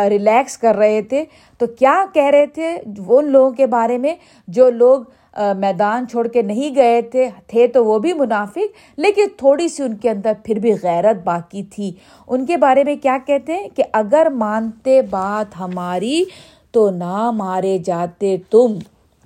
ریلیکس 0.10 0.58
کر 0.58 0.76
رہے 0.76 1.02
تھے۔ 1.02 1.24
تو 1.62 1.68
کیا 1.80 2.04
کہہ 2.14 2.30
رہے 2.32 2.46
تھے 2.46 2.78
وہ 2.98 3.22
لوگوں 3.22 3.52
کے 3.52 3.66
بارے 3.68 3.98
میں؟ 3.98 4.16
جو 4.48 4.70
لوگ 4.70 5.02
میدان 5.38 6.08
چھوڑ 6.08 6.28
کے 6.28 6.42
نہیں 6.42 6.76
گئے 6.76 7.02
تھے 7.02 7.30
تھے 7.48 7.68
تو 7.68 7.86
وہ 7.86 8.00
بھی 8.00 8.14
منافق، 8.14 9.00
لیکن 9.00 9.26
تھوڑی 9.38 9.68
سی 9.68 9.84
ان 9.84 9.96
کے 9.96 10.10
اندر 10.10 10.34
پھر 10.44 10.60
بھی 10.60 10.74
غیرت 10.84 11.24
باقی 11.24 11.64
تھی۔ 11.64 11.92
ان 12.28 12.46
کے 12.46 12.58
بارے 12.58 12.84
میں 12.84 12.96
کیا 12.96 13.18
کہتے 13.26 13.54
ہیں؟ 13.54 13.68
کہ 13.76 13.84
اگر 13.94 14.28
مانتے 14.34 15.02
بات 15.02 15.60
ہماری 15.60 16.24
تو 16.72 16.90
نہ 16.90 17.32
مارے 17.32 17.78
جاتے 17.78 18.38
تم۔ 18.50 18.78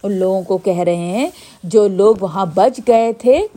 ان 0.04 0.12
لوگوں 0.12 0.42
کو 0.42 0.58
کہہ 0.58 0.80
رہے 0.80 0.96
ہیں، 0.96 1.30
جو 1.64 1.88
لوگ 1.88 2.16
وہاں 2.20 2.46
بچ 2.56 2.82
گئے 2.88 3.14
تھے 3.14 3.48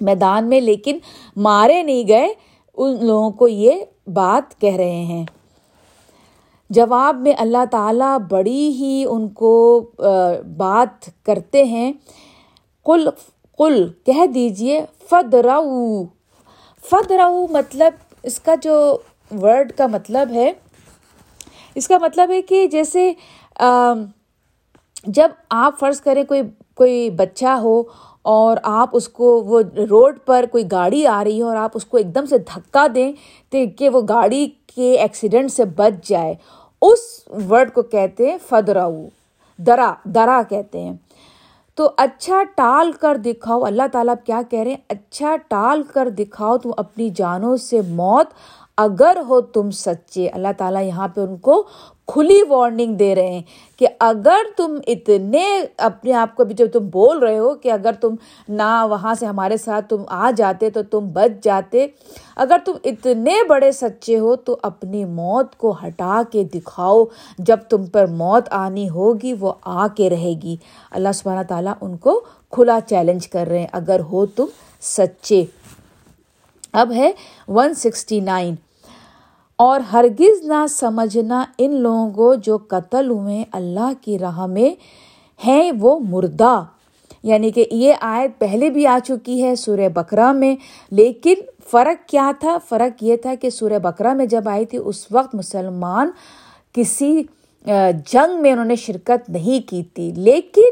میدان 0.00 0.44
میں 0.44 0.60
لیکن 0.60 0.98
مارے 1.36 1.82
نہیں 1.82 2.08
گئے، 2.08 2.28
ان 2.76 3.06
لوگوں 3.06 3.30
کو 3.30 3.48
یہ 3.48 3.72
بات 4.06 4.60
کہہ 4.60 4.76
رہے 4.76 5.02
ہیں۔ 5.02 5.24
جواب 6.70 7.16
میں 7.16 7.32
اللہ 7.38 7.64
تعالیٰ 7.70 8.16
بڑی 8.30 8.68
ہی 8.72 9.04
ان 9.08 9.28
کو 9.28 9.52
بات 10.56 11.08
کرتے 11.24 11.64
ہیں۔ 11.64 11.92
کل 12.86 13.08
کل 13.58 13.86
کہہ 14.06 14.26
دیجیے 14.26 14.80
فد 15.10 15.34
رو 15.44 16.04
فد 16.82 17.10
رو 17.10 17.46
مطلب 17.50 17.92
اس 18.22 18.38
کا 18.40 18.54
جو 18.62 18.76
ورڈ 19.30 19.72
کا 19.72 19.86
مطلب 19.86 20.30
ہے، 20.32 20.52
اس 21.74 21.88
کا 21.88 21.98
مطلب 21.98 22.30
ہے 22.30 22.40
کہ 22.42 22.66
جیسے 22.66 23.12
جب 25.06 25.28
آپ 25.50 25.78
فرض 25.80 26.00
کریں 26.00 26.22
کوئی 26.24 26.42
کوئی 26.76 27.10
بچہ 27.10 27.58
ہو 27.62 27.82
اور 28.30 28.56
آپ 28.62 28.96
اس 28.96 29.08
کو 29.08 29.40
وہ 29.44 29.60
روڈ 29.90 30.18
پر 30.26 30.44
کوئی 30.50 30.64
گاڑی 30.72 31.06
آ 31.06 31.22
رہی 31.24 31.38
ہے 31.38 31.42
اور 31.42 31.56
آپ 31.56 31.70
اس 31.74 31.84
کو 31.86 31.96
ایک 31.96 32.14
دم 32.14 32.26
سے 32.26 32.38
دھکا 32.38 32.86
دیں 32.94 33.12
کہ 33.78 33.88
وہ 33.88 34.00
گاڑی 34.08 34.46
کے 34.74 34.92
ایکسیڈنٹ 34.92 35.52
سے 35.52 35.64
بچ 35.76 36.08
جائے۔ 36.08 36.34
اس 36.82 37.28
ورڈ 37.50 37.72
کو 37.72 37.82
کہتے 37.82 38.30
ہیں 38.30 38.38
فدراؤ 38.48 39.04
درا 39.58 39.94
درا 40.04 40.42
کہتے 40.48 40.80
ہیں۔ 40.80 40.92
تو 41.74 41.90
اچھا 41.96 42.42
ٹال 42.42 42.92
کر 42.92 43.16
دکھاؤ، 43.16 43.64
اللہ 43.64 43.82
تعالیٰ 43.92 44.14
کیا 44.24 44.42
کہہ 44.50 44.58
رہے 44.58 44.70
ہیں؟ 44.70 44.78
اچھا 44.88 45.36
ٹال 45.48 45.82
کر 45.82 46.08
دکھاؤ، 46.08 46.58
تم 46.58 46.70
اپنی 46.76 47.10
جانوں 47.10 47.56
سے 47.56 47.80
موت 47.88 48.26
اگر 48.80 49.18
ہو 49.28 49.40
تم 49.54 49.70
سچے، 49.76 50.28
اللہ 50.28 50.52
تعالیٰ 50.58 50.82
یہاں 50.82 51.08
پہ 51.08 51.20
ان 51.20 51.36
کو 51.36 51.62
کھلی 52.06 52.38
وارننگ 52.48 52.94
دے 52.96 53.14
رہے 53.14 53.32
ہیں 53.32 53.42
کہ 53.78 53.86
اگر 54.00 54.48
تم 54.56 54.76
اتنے 54.86 55.44
اپنے 55.78 56.12
آپ 56.12 56.34
کو 56.36 56.44
بھی 56.44 56.54
جب 56.54 56.70
تم 56.72 56.86
بول 56.92 57.18
رہے 57.18 57.38
ہو 57.38 57.54
کہ 57.54 57.72
اگر 57.72 57.92
تم 58.00 58.14
نہ 58.48 58.86
وہاں 58.90 59.14
سے 59.20 59.26
ہمارے 59.26 59.56
ساتھ 59.56 59.88
تم 59.88 60.02
آ 60.06 60.30
جاتے 60.36 60.70
تو 60.70 60.82
تم 60.90 61.08
بچ 61.12 61.44
جاتے، 61.44 61.86
اگر 62.36 62.58
تم 62.64 62.72
اتنے 62.84 63.34
بڑے 63.48 63.70
سچے 63.72 64.18
ہو 64.18 64.34
تو 64.36 64.56
اپنی 64.62 65.04
موت 65.04 65.56
کو 65.56 65.74
ہٹا 65.82 66.22
کے 66.32 66.44
دکھاؤ، 66.44 67.04
جب 67.38 67.58
تم 67.68 67.86
پر 67.86 68.06
موت 68.06 68.48
آنی 68.50 68.88
ہوگی 68.88 69.32
وہ 69.40 69.52
آ 69.64 69.86
کے 69.96 70.10
رہے 70.10 70.34
گی۔ 70.42 70.56
اللہ 70.90 71.12
سبحانہ 71.14 71.46
تعالیٰ 71.48 71.74
ان 71.80 71.96
کو 71.96 72.20
کھلا 72.50 72.78
چیلنج 72.86 73.28
کر 73.28 73.46
رہے 73.48 73.58
ہیں، 73.58 73.66
اگر 73.72 74.00
ہو 74.00 74.26
تم 74.26 74.46
سچے۔ 74.80 75.44
اب 76.72 76.92
ہے 76.92 77.10
ون 77.48 77.74
سکسٹی 77.74 78.20
نائن 78.20 78.54
اور 79.62 79.80
ہرگز 79.80 80.44
نہ 80.44 80.66
سمجھنا 80.70 81.44
ان 81.58 81.74
لوگوں 81.74 82.10
کو 82.10 82.34
جو 82.34 82.58
قتل 82.68 83.10
ہوئے 83.10 83.44
اللہ 83.52 83.92
کی 84.00 84.18
راہ 84.18 84.46
میں 84.46 84.74
ہیں، 85.46 85.72
وہ 85.80 85.98
مردہ۔ 85.98 86.64
یعنی 87.22 87.50
کہ 87.50 87.64
یہ 87.70 87.94
آیت 88.00 88.38
پہلے 88.38 88.70
بھی 88.70 88.86
آ 88.86 88.98
چکی 89.04 89.44
ہے 89.44 89.54
سورہ 89.54 89.88
بکرا 89.88 90.32
میں، 90.32 90.56
لیکن 90.90 91.34
فرق 91.70 92.08
کیا 92.08 92.32
تھا؟ 92.40 92.58
فرق 92.68 93.02
یہ 93.02 93.16
تھا 93.16 93.34
کہ 93.34 93.50
سورہ 93.50 93.78
بکرا 93.78 94.12
میں 94.12 94.26
جب 94.26 94.48
آئی 94.48 94.64
تھی، 94.64 94.78
اس 94.84 95.06
وقت 95.10 95.34
مسلمان 95.34 96.10
کسی 96.72 97.22
جنگ 98.06 98.42
میں 98.42 98.52
انہوں 98.52 98.64
نے 98.64 98.76
شرکت 98.76 99.30
نہیں 99.30 99.68
کی 99.68 99.82
تھی۔ 99.82 100.12
لیکن 100.16 100.70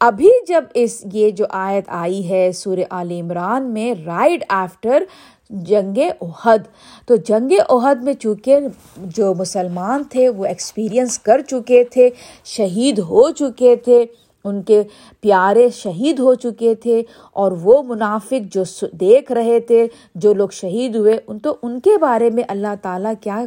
ابھی 0.00 0.30
جب 0.48 0.64
اس، 0.74 1.04
یہ 1.12 1.30
جو 1.30 1.44
آیت 1.50 1.84
آئی 1.86 2.30
ہے 2.30 2.52
سورہ 2.52 2.80
عال 2.90 3.10
عمران 3.10 3.62
میں 3.62 3.94
رائڈ 4.06 4.44
آفٹر 4.48 5.02
جنگ 5.50 5.98
عہد 6.20 6.62
تو 7.06 7.16
جنگ 7.16 7.52
عہد 7.68 8.02
میں 8.02 8.12
چونکہ 8.12 8.58
جو 8.96 9.34
مسلمان 9.34 10.04
تھے، 10.04 10.28
وہ 10.28 10.44
ایکسپیرئنس 10.44 11.18
کر 11.18 11.40
چکے 11.40 11.84
تھے، 11.84 12.08
شہید 12.44 12.98
ہو 12.98 13.30
چکے 13.30 13.76
تھے، 13.76 14.04
ان 14.44 14.62
کے 14.62 14.82
پیارے 15.20 15.68
شہید 15.74 16.18
ہو 16.18 16.34
چکے 16.34 16.74
تھے، 16.74 17.02
اور 17.32 17.52
وہ 17.52 17.82
منافق 17.82 18.52
جو 18.54 18.62
دیکھ 19.00 19.32
رہے 19.32 19.60
تھے، 19.60 19.86
جو 20.14 20.34
لوگ 20.34 20.48
شہید 20.48 20.96
ہوئے، 20.96 21.18
ان 21.26 21.38
تو 21.38 21.56
ان 21.62 21.80
کے 21.80 21.96
بارے 21.98 22.30
میں 22.30 22.44
اللہ 22.48 22.74
تعالیٰ 22.82 23.12
کیا 23.20 23.44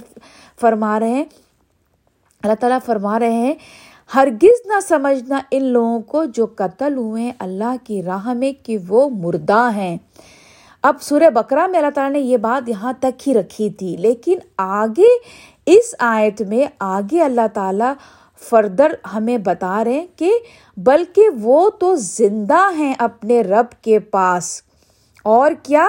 فرما 0.61 0.99
رہے 0.99 1.09
ہیں؟ 1.09 1.25
اللہ 2.43 2.55
تعالیٰ 2.59 2.79
فرما 2.85 3.19
رہے 3.19 3.31
ہیں، 3.31 3.53
ہرگز 4.15 4.65
نہ 4.65 4.79
سمجھنا 4.87 5.39
ان 5.51 5.63
لوگوں 5.63 5.99
کو 5.99 6.25
جو 6.25 6.45
قتل 6.55 6.97
ہوئے 6.97 7.23
ہیں 7.23 7.31
اللہ 7.39 7.75
کی 7.83 8.03
راہ 8.03 8.33
میں 8.33 8.51
کہ 8.63 8.77
وہ 8.87 9.09
مردہ 9.09 9.69
ہیں۔ 9.75 9.97
اب 10.83 10.95
سورہ 11.01 11.29
بکرا 11.29 11.67
میں 11.67 11.79
اللہ 11.79 11.89
تعالیٰ 11.89 12.11
نے 12.11 12.19
یہ 12.19 12.37
بات 12.37 12.69
یہاں 12.69 12.93
تک 12.99 13.29
ہی 13.29 13.33
رکھی 13.33 13.69
تھی، 13.69 13.97
لیکن 13.97 14.39
آگے 14.57 15.07
اس 15.65 15.95
آیت 15.99 16.41
میں 16.41 16.67
آگے 16.79 17.23
اللہ 17.23 17.47
تعالیٰ 17.53 17.93
فردر 18.49 18.91
ہمیں 19.13 19.37
بتا 19.37 19.83
رہے 19.83 19.93
ہیں 19.93 20.07
کہ 20.15 20.39
بلکہ 20.77 21.21
وہ 21.41 21.69
تو 21.69 21.95
زندہ 21.95 22.69
ہیں 22.75 22.93
اپنے 22.97 23.41
رب 23.41 23.83
کے 23.83 23.99
پاس۔ 23.99 24.61
اور 25.23 25.51
کیا 25.63 25.87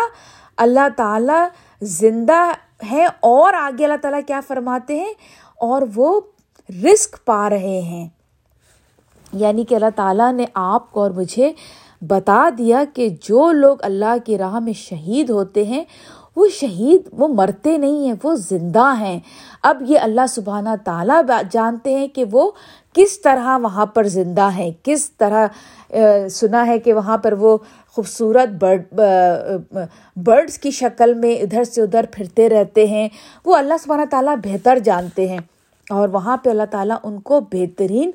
اللہ 0.57 0.89
تعالیٰ 0.97 1.49
زندہ 1.81 2.53
ہے 2.93 3.07
اور 3.07 3.53
آگے 3.55 3.85
اللہ 3.85 3.97
تعالیٰ 4.03 4.21
کیا 4.27 4.41
فرماتے 4.49 5.01
ہیں؟ 5.01 5.15
اور 5.57 5.83
وہ 5.95 6.21
رسک 6.85 7.25
پا 7.25 7.51
رہے 7.51 7.81
ہیں۔ 7.81 8.09
یعنی 9.33 9.65
کہ 9.65 9.75
اللہ 9.75 9.91
تعالیٰ 9.97 10.33
نے 10.33 10.45
آپ 10.55 10.93
کو 10.93 11.03
اور 11.03 11.11
مجھے 11.11 11.53
بتا 12.09 12.49
دیا 12.59 12.85
کہ 12.95 13.09
جو 13.23 13.53
لوگ 13.53 13.77
اللہ 13.83 14.15
کی 14.25 14.39
راہ 14.39 14.59
میں 14.59 14.73
شہید 14.73 15.31
ہوتے 15.31 15.65
ہیں، 15.65 15.85
وہ 16.37 16.49
شہید، 16.49 17.09
وہ 17.13 17.29
مرتے 17.29 17.79
نہیں 17.79 18.07
ہیں، 18.07 18.15
وہ 18.23 18.35
زندہ 18.35 18.93
ہیں۔ 18.99 19.21
اب 19.63 19.83
یہ 19.87 19.99
اللہ 19.99 20.27
سبحانہ 20.29 20.69
تعالیٰ 20.85 21.21
جانتے 21.51 21.99
ہیں 21.99 22.09
کہ 22.09 22.25
وہ 22.31 22.51
کس 22.93 23.21
طرح 23.23 23.59
وہاں 23.59 23.87
پر 23.87 24.05
زندہ 24.05 24.49
ہیں۔ 24.55 24.71
کس 24.83 25.11
طرح 25.11 25.47
سنا 26.31 26.67
ہے 26.67 26.79
کہ 26.79 26.93
وہاں 26.93 27.19
پر 27.19 27.33
وہ 27.33 27.57
خوبصورت 27.89 28.49
برڈ 28.49 29.01
برڈس 30.17 30.59
کی 30.59 30.71
شکل 30.71 31.15
میں 31.15 31.35
ادھر 31.35 31.65
سے 31.65 31.83
ادھر 31.83 32.05
پھرتے 32.13 32.49
رہتے 32.49 32.87
ہیں۔ 32.87 33.09
وہ 33.45 33.57
اللہ 33.57 33.75
سبحانہ 33.83 34.05
تعالیٰ 34.11 34.37
بہتر 34.45 34.79
جانتے 34.79 35.29
ہیں 35.29 35.39
اور 35.91 36.09
وہاں 36.09 36.37
پہ 36.37 36.51
اللہ 36.51 36.71
تعالیٰ 36.71 36.97
ان 37.05 37.21
کو 37.21 37.41
بہترین 37.53 38.11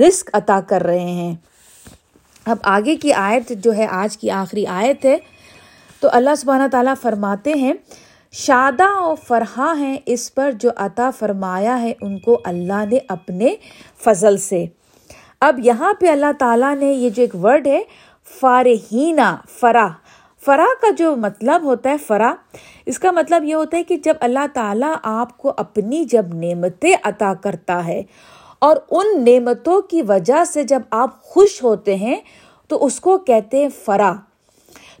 رزق 0.00 0.30
عطا 0.32 0.60
کر 0.66 0.82
رہے 0.82 0.98
ہیں۔ 0.98 1.34
اب 2.46 2.56
آگے 2.62 2.96
کی 2.96 3.12
آیت 3.12 3.48
جو 3.48 3.76
ہے، 3.76 3.86
آج 3.90 4.18
کی 4.18 4.30
آخری 4.30 4.66
آیت 4.66 5.04
ہے۔ 5.04 5.16
تو 6.00 6.08
اللہ 6.12 6.34
سبحانہ 6.38 6.62
تعالیٰ 6.72 6.94
فرماتے 7.02 7.54
ہیں 7.54 7.72
شادہ 8.32 9.00
و 9.00 9.14
فرحا 9.14 9.72
ہیں 9.78 9.96
اس 10.06 10.34
پر 10.34 10.50
جو 10.52 10.70
عطا 10.76 11.10
فرمایا 11.10 11.82
ہے 11.82 11.92
ان 12.00 12.18
کو 12.18 12.40
اللہ 12.44 12.84
نے 12.90 12.98
اپنے 13.08 13.56
فضل 14.04 14.36
سے۔ 14.36 14.66
اب 15.40 15.60
یہاں 15.64 15.94
پہ 15.94 16.06
اللہ 16.06 16.32
تعالیٰ 16.38 16.76
نے 16.76 16.92
یہ 16.92 17.10
جو 17.10 17.22
ایک 17.22 17.34
ورڈ 17.34 17.66
ہے، 17.66 17.82
فارحینہ 18.40 19.36
فرا 19.60 19.88
فرا 20.44 20.64
کا 20.82 20.90
جو 20.98 21.16
مطلب 21.16 21.62
ہوتا 21.62 21.90
ہے 21.90 21.96
فرا 21.96 22.34
اس 22.86 22.98
کا 22.98 23.10
مطلب 23.10 23.44
یہ 23.44 23.54
ہوتا 23.54 23.76
ہے 23.76 23.82
کہ 23.82 23.96
جب 23.96 24.14
اللہ 24.20 24.46
تعالیٰ 24.52 24.94
آپ 25.02 25.38
کو 25.38 25.52
اپنی 25.56 26.04
جب 26.04 26.26
نعمتیں 26.34 26.96
عطا 27.02 27.34
کرتا 27.34 27.86
ہے 27.86 28.02
اور 28.60 28.76
ان 28.90 29.24
نعمتوں 29.24 29.80
کی 29.82 30.02
وجہ 30.02 30.44
سے 30.44 30.62
جب 30.62 30.82
آپ 30.90 31.22
خوش 31.22 31.62
ہوتے 31.62 31.94
ہیں، 31.94 32.16
تو 32.68 32.84
اس 32.84 33.00
کو 33.00 33.18
کہتے 33.18 33.58
ہیں 33.58 33.68
فرا۔ 33.84 34.12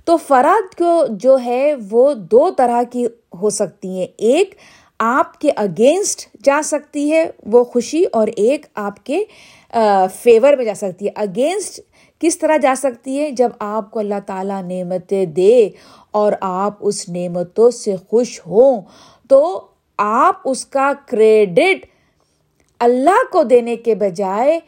تو 0.04 0.16
فرد 0.16 0.74
کو 0.78 1.04
جو 1.10 1.36
ہے، 1.44 1.74
وہ 1.90 2.12
دو 2.14 2.50
طرح 2.50 2.82
کی 2.90 3.06
ہو 3.40 3.50
سکتی 3.50 3.88
ہیں۔ 3.88 4.06
ایک 4.18 4.54
آپ 4.98 5.38
کے 5.40 5.50
اگینسٹ 5.56 6.26
جا 6.44 6.60
سکتی 6.64 7.10
ہے، 7.12 7.30
وہ 7.46 7.62
خوشی، 7.64 8.04
اور 8.12 8.28
ایک 8.36 8.66
آپ 8.74 9.04
کے 9.06 9.22
فیور 10.22 10.52
میں 10.52 10.64
جا 10.64 10.74
سکتی 10.76 11.06
ہے۔ 11.06 11.10
اگینسٹ 11.16 11.80
کس 12.20 12.38
طرح 12.38 12.56
جا 12.56 12.74
سکتی 12.76 13.20
ہے؟ 13.20 13.30
جب 13.30 13.50
آپ 13.58 13.90
کو 13.90 13.98
اللہ 13.98 14.20
تعالیٰ 14.26 14.62
نعمتیں 14.62 15.24
دے 15.26 15.68
اور 16.10 16.32
آپ 16.40 16.74
اس 16.80 17.08
نعمتوں 17.08 17.70
سے 17.70 17.94
خوش 18.08 18.40
ہوں، 18.46 18.80
تو 19.28 19.66
آپ 19.98 20.36
اس 20.44 20.66
کا 20.66 20.92
کریڈٹ 21.06 21.86
اللہ 22.80 23.32
کو 23.32 23.42
دینے 23.42 23.76
کے 23.76 23.94
بجائے 23.94 24.60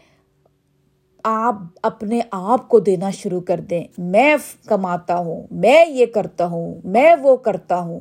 آپ 1.25 1.54
اپنے 1.83 2.21
آپ 2.31 2.69
کو 2.69 2.81
دینا 2.81 3.11
شروع 3.11 3.40
کر 3.40 3.61
دیں۔ 3.61 3.85
میں 3.99 4.37
کماتا 4.66 5.19
ہوں، 5.19 5.47
میں 5.50 5.85
یہ 5.88 6.07
کرتا 6.07 6.47
ہوں، 6.47 6.75
میں 6.85 7.14
وہ 7.23 7.37
کرتا 7.37 7.81
ہوں۔ 7.81 8.00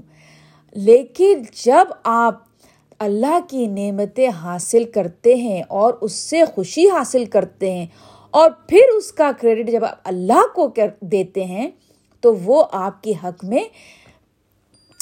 لیکن 0.72 1.42
جب 1.66 1.86
آپ 2.04 2.40
اللہ 3.00 3.40
کی 3.50 3.68
نعمتیں 3.68 4.30
حاصل 4.30 4.84
کرتے 4.84 5.36
ہیں 5.36 5.64
اور 5.68 5.94
اس 6.02 6.12
سے 6.12 6.46
خوشی 6.46 6.90
حاصل 6.90 7.26
کرتے 7.26 7.72
ہیں 7.72 7.86
اور 8.32 8.52
پھر 8.68 8.82
اس 8.98 9.12
کا 9.12 9.32
کریڈٹ 9.42 9.72
جب 9.72 9.86
آپ 9.86 9.96
اللہ 10.04 10.54
کو 10.56 10.70
دیتے 11.02 11.44
ہیں 11.44 11.70
تو 12.20 12.36
وہ 12.36 12.64
آپ 12.72 13.04
کے 13.04 13.14
حق 13.24 13.46
میں 13.46 13.64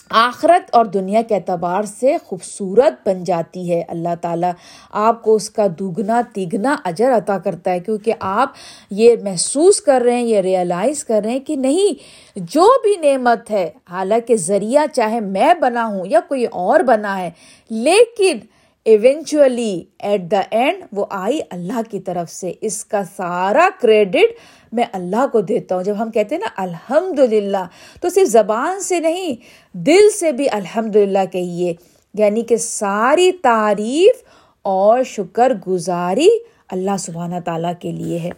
آخرت 0.09 0.75
اور 0.75 0.85
دنیا 0.85 1.21
کے 1.27 1.35
اعتبار 1.35 1.83
سے 1.83 2.15
خوبصورت 2.25 3.07
بن 3.07 3.23
جاتی 3.23 3.71
ہے۔ 3.71 3.81
اللہ 3.87 4.15
تعالیٰ 4.21 4.51
آپ 4.91 5.21
کو 5.23 5.35
اس 5.35 5.49
کا 5.49 5.67
دگنا 5.79 6.21
تیگنا 6.33 6.75
اجر 6.83 7.17
عطا 7.17 7.37
کرتا 7.37 7.71
ہے، 7.71 7.79
کیونکہ 7.79 8.13
آپ 8.19 8.53
یہ 8.91 9.15
محسوس 9.23 9.81
کر 9.81 10.01
رہے 10.05 10.15
ہیں، 10.15 10.23
یہ 10.23 10.39
ریئلائز 10.39 11.03
کر 11.03 11.21
رہے 11.23 11.31
ہیں 11.31 11.39
کہ 11.39 11.55
نہیں، 11.55 11.93
جو 12.35 12.67
بھی 12.83 12.95
نعمت 13.01 13.51
ہے، 13.51 13.69
حالانکہ 13.89 14.35
ذریعہ 14.35 14.85
چاہے 14.93 15.19
میں 15.19 15.53
بنا 15.53 15.85
ہوں 15.85 16.05
یا 16.05 16.19
کوئی 16.27 16.45
اور 16.45 16.79
بنا 16.79 17.17
ہے، 17.21 17.29
لیکن 17.69 18.37
ایونچولی 18.85 19.83
ایٹ 19.99 20.21
دا 20.21 20.41
اینڈ 20.51 20.83
وہ 20.91 21.05
آئی 21.09 21.39
اللہ 21.49 21.81
کی 21.91 21.99
طرف 21.99 22.29
سے۔ 22.31 22.53
اس 22.61 22.85
کا 22.85 23.01
سارا 23.15 23.67
کریڈٹ 23.81 24.37
میں 24.71 24.83
اللہ 24.93 25.27
کو 25.31 25.41
دیتا 25.41 25.75
ہوں۔ 25.75 25.83
جب 25.83 25.95
ہم 25.99 26.11
کہتے 26.11 26.35
ہیں 26.35 26.41
نا 26.41 26.61
الحمد 26.61 27.19
للہ 27.19 27.65
تو 28.01 28.09
صرف 28.09 28.27
زبان 28.27 28.79
سے 28.79 28.99
نہیں، 28.99 29.35
دل 29.73 30.09
سے 30.19 30.31
بھی 30.31 30.49
الحمد 30.51 30.95
للہ 30.95 31.25
کہیے۔ 31.31 31.73
یعنی 32.13 32.41
کہ 32.41 32.57
ساری 32.57 33.31
تعریف 33.31 34.23
اور 34.61 35.03
شکر 35.03 35.53
گزاری 35.67 36.29
اللہ 36.67 36.97
سبحانہ 36.99 37.35
تعالیٰ 37.45 37.73
کے 37.79 37.91
لیے 37.91 38.19
ہے۔ 38.19 38.29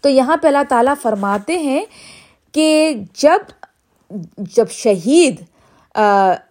تو 0.00 0.08
یہاں 0.08 0.36
پہ 0.36 0.46
اللہ 0.46 0.62
تعالیٰ 0.68 0.94
فرماتے 1.02 1.58
ہیں 1.58 1.84
کہ 2.52 2.94
جب 3.14 3.38
جب 4.38 4.70
شہید 4.70 5.42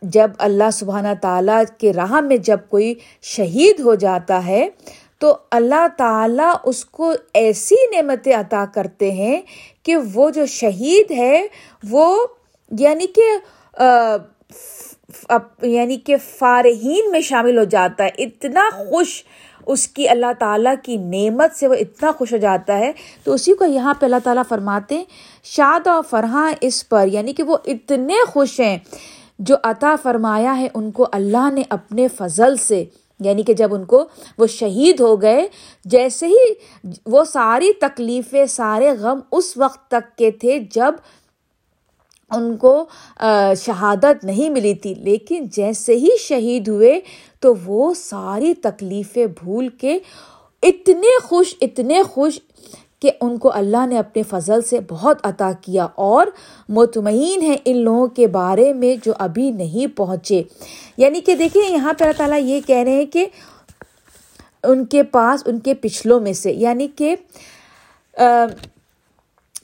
جب 0.01 0.32
اللہ 0.38 0.70
سبحانہ 0.74 1.08
تعالیٰ 1.22 1.63
کے 1.78 1.94
راہ 1.94 2.22
میں 2.22 2.38
جب 2.38 2.58
کوئی 2.70 2.94
شہید 3.22 3.80
ہو 3.80 3.96
جاتا 3.96 4.46
ہے 4.46 4.70
تو 5.22 5.38
اللہ 5.51 5.88
تعالیٰ 5.98 6.54
اس 6.63 6.86
کو 6.86 7.13
ایسی 7.34 7.75
نعمتیں 7.96 8.36
عطا 8.36 8.66
کرتے 8.74 9.12
ہیں 9.12 9.42
کہ 9.84 9.96
وہ 10.13 10.30
جو 10.30 10.46
شہید 10.46 11.12
ہے، 11.12 11.48
وہ 11.90 12.25
یعنی 12.80 13.06
کہ 13.08 13.30
یعنی 15.63 15.98
کہ 15.98 16.16
فارحین 16.38 17.12
میں 17.12 17.22
شامل 17.22 17.58
ہو 17.58 17.63
جاتا 17.63 18.04
ہے۔ 18.04 18.10
اتنا 18.18 18.70
خوش 18.78 19.24
اس 19.66 19.88
کی 19.88 20.10
اللہ 20.10 20.32
تعالیٰ 20.40 20.75
کی 20.84 20.98
نعمت 20.98 21.56
سے 21.56 21.68
وہ 21.68 21.74
اتنا 21.74 22.12
خوش 22.18 22.34
ہو 22.34 22.38
جاتا 22.38 22.78
ہے۔ 22.78 22.92
تو 23.24 23.34
اسی 23.34 23.54
کو 23.54 23.66
یہاں 23.66 23.94
پہ 23.94 24.06
اللہ 24.06 24.24
تعالیٰ 24.24 24.44
فرماتے 24.50 24.96
ہیں، 24.96 25.06
شاد 25.44 25.88
و 25.88 26.01
فرحاں 26.10 26.54
اس 26.62 26.90
پر 26.90 27.08
یعنی 27.08 27.34
کہ 27.34 27.44
وہ 27.44 27.58
اتنے 27.66 28.16
خوش 28.28 28.60
ہیں۔ 28.60 28.78
جو 29.40 29.56
عطا 29.63 29.96
فرمایا 30.04 30.58
ہے، 30.58 30.68
ان 30.74 30.92
کو 30.92 31.08
اللہ 31.12 31.50
نے 31.54 31.62
اپنے 31.70 32.08
فضل 32.08 32.58
سے۔ 32.58 32.84
یعنی 33.22 33.44
کہ 33.44 33.54
جب 33.54 33.74
ان 33.75 33.86
کو 33.86 34.04
وہ 34.38 34.48
شہید 34.48 35.00
ہو 35.00 35.22
گئے، 35.22 35.48
جیسے 35.86 36.28
ہی 36.28 36.54
وہ 37.06 37.24
ساری 37.24 37.72
تکلیفیں، 37.74 38.46
سارے 38.46 38.92
غم 38.92 39.20
اس 39.32 39.58
وقت 39.58 39.88
تک 39.88 40.18
کے 40.18 40.32
تھے 40.32 40.60
جب 40.72 40.94
ان 42.32 42.56
کو 42.58 42.74
شہادت 43.58 44.24
نہیں 44.25 44.50
ملی 44.50 44.74
تھی۔ 44.74 44.94
لیکن 44.94 45.46
جیسے 45.51 45.96
ہی 45.96 46.10
شہید 46.20 46.68
ہوئے 46.68 47.00
تو 47.40 47.54
وہ 47.66 47.94
ساری 47.94 48.53
تکلیفیں 48.53 49.25
بھول 49.40 49.68
کے 49.68 49.98
اتنے 50.64 51.18
خوش 51.24 51.55
اتنے 51.62 52.01
خوش 52.03 52.40
کہ 53.01 53.11
ان 53.22 53.37
کو 53.37 53.51
اللہ 53.53 53.85
نے 53.87 53.98
اپنے 53.98 54.24
فضل 54.24 54.61
سے 54.61 54.79
بہت 54.90 55.18
عطا 55.24 55.51
کیا 55.61 55.87
اور 55.96 56.27
مطمئن 56.70 57.42
ہے 57.42 57.55
ان 57.66 57.77
لوگوں 57.77 58.07
کے 58.07 58.27
بارے 58.27 58.74
میں 58.74 58.96
جو 59.05 59.14
ابھی 59.18 59.51
نہیں 59.51 59.98
پہنچے۔ 59.98 60.44
یعنی 60.98 61.22
کہ 61.22 61.35
دیکھیں، 61.35 61.61
یہاں 61.70 61.94
پہ 61.94 62.03
اللہ 62.03 62.18
تعالیٰ 62.18 62.40
یہ 62.42 62.61
کہہ 62.68 62.83
رہے 62.83 62.92
ہیں 62.92 63.05
کہ 63.05 63.25
ان 64.64 64.85
کے 64.85 65.03
پاس، 65.03 65.44
ان 65.46 65.59
کے 65.59 65.74
پچھلوں 65.74 66.20
میں 66.20 66.33
سے 66.33 66.51
یعنی 66.51 66.87
کہ 66.96 67.16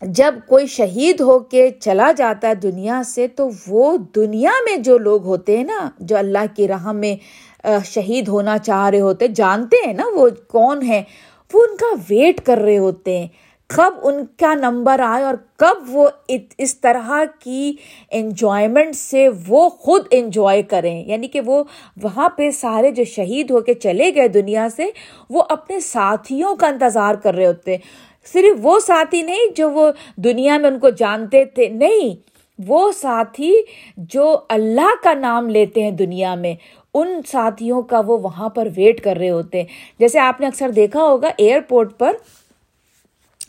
جب 0.01 0.35
کوئی 0.47 0.67
شہید 0.67 1.21
ہو 1.21 1.39
کے 1.39 1.69
چلا 1.79 2.11
جاتا 2.17 2.47
ہے 2.47 2.55
دنیا 2.55 3.01
سے، 3.05 3.27
تو 3.27 3.49
وہ 3.67 3.97
دنیا 4.15 4.51
میں 4.65 4.75
جو 4.77 4.97
لوگ 4.97 5.25
ہوتے 5.25 5.57
ہیں 5.57 5.63
نا، 5.63 5.89
جو 5.99 6.17
اللہ 6.17 6.45
کی 6.55 6.67
راہ 6.67 6.91
میں 6.91 7.15
شہید 7.85 8.27
ہونا 8.27 8.57
چاہ 8.57 8.89
رہے 8.89 9.01
ہوتے، 9.01 9.27
جانتے 9.27 9.77
ہیں 9.87 9.93
نا 9.93 10.03
وہ 10.13 10.29
کون 10.47 10.81
ہیں۔ 10.81 11.03
وہ 11.53 11.63
ان 11.69 11.77
کا 11.77 11.95
ویٹ 12.09 12.41
کر 12.41 12.57
رہے 12.57 12.77
ہوتے 12.77 13.17
ہیں؟ 13.17 13.27
کب 13.67 13.93
ان 14.03 14.25
کا 14.39 14.53
نمبر 14.53 14.99
آئے 14.99 15.23
اور 15.23 15.33
کب 15.57 15.75
وہ 15.87 16.09
اس 16.57 16.79
طرح 16.79 17.11
کی 17.39 17.73
انجوائمنٹ 18.11 18.95
سے 18.95 19.29
وہ 19.47 19.69
خود 19.69 20.05
انجوائے 20.11 20.61
کریں؟ 20.61 21.05
یعنی 21.05 21.27
کہ 21.27 21.41
وہ 21.41 21.63
وہاں 22.03 22.29
پہ 22.29 22.51
سارے 22.51 22.91
جو 22.91 23.03
شہید 23.03 23.51
ہو 23.51 23.59
کے 23.59 23.73
چلے 23.73 24.15
گئے 24.15 24.27
دنیا 24.27 24.67
سے، 24.75 24.85
وہ 25.29 25.43
اپنے 25.49 25.79
ساتھیوں 25.79 26.55
کا 26.55 26.67
انتظار 26.67 27.15
کر 27.15 27.35
رہے 27.35 27.47
ہوتے 27.47 27.71
ہیں۔ 27.71 27.81
صرف 28.33 28.59
وہ 28.61 28.79
ساتھی 28.79 29.21
نہیں 29.21 29.55
جو 29.55 29.71
وہ 29.71 29.91
دنیا 30.15 30.57
میں 30.57 30.69
ان 30.69 30.79
کو 30.79 30.89
جانتے 30.89 31.45
تھے، 31.45 31.67
نہیں، 31.67 32.15
وہ 32.67 32.91
ساتھی 32.91 33.55
جو 33.97 34.37
اللہ 34.49 35.03
کا 35.03 35.13
نام 35.13 35.49
لیتے 35.49 35.83
ہیں 35.83 35.91
دنیا 35.91 36.35
میں۔ 36.35 36.55
ان 36.93 37.21
ساتھیوں 37.27 37.81
کا 37.81 37.99
وہ 37.99 38.17
وہاں 38.17 38.49
پر 38.49 38.67
ویٹ 38.75 39.03
کر 39.03 39.17
رہے 39.17 39.29
ہوتے 39.29 39.57
ہیں۔ 39.57 39.67
جیسے 39.99 40.19
آپ 40.19 40.41
نے 40.41 40.47
اکثر 40.47 40.69
دیکھا 40.69 41.03
ہوگا 41.03 41.29
ایئرپورٹ 41.37 41.97
پر 41.97 42.15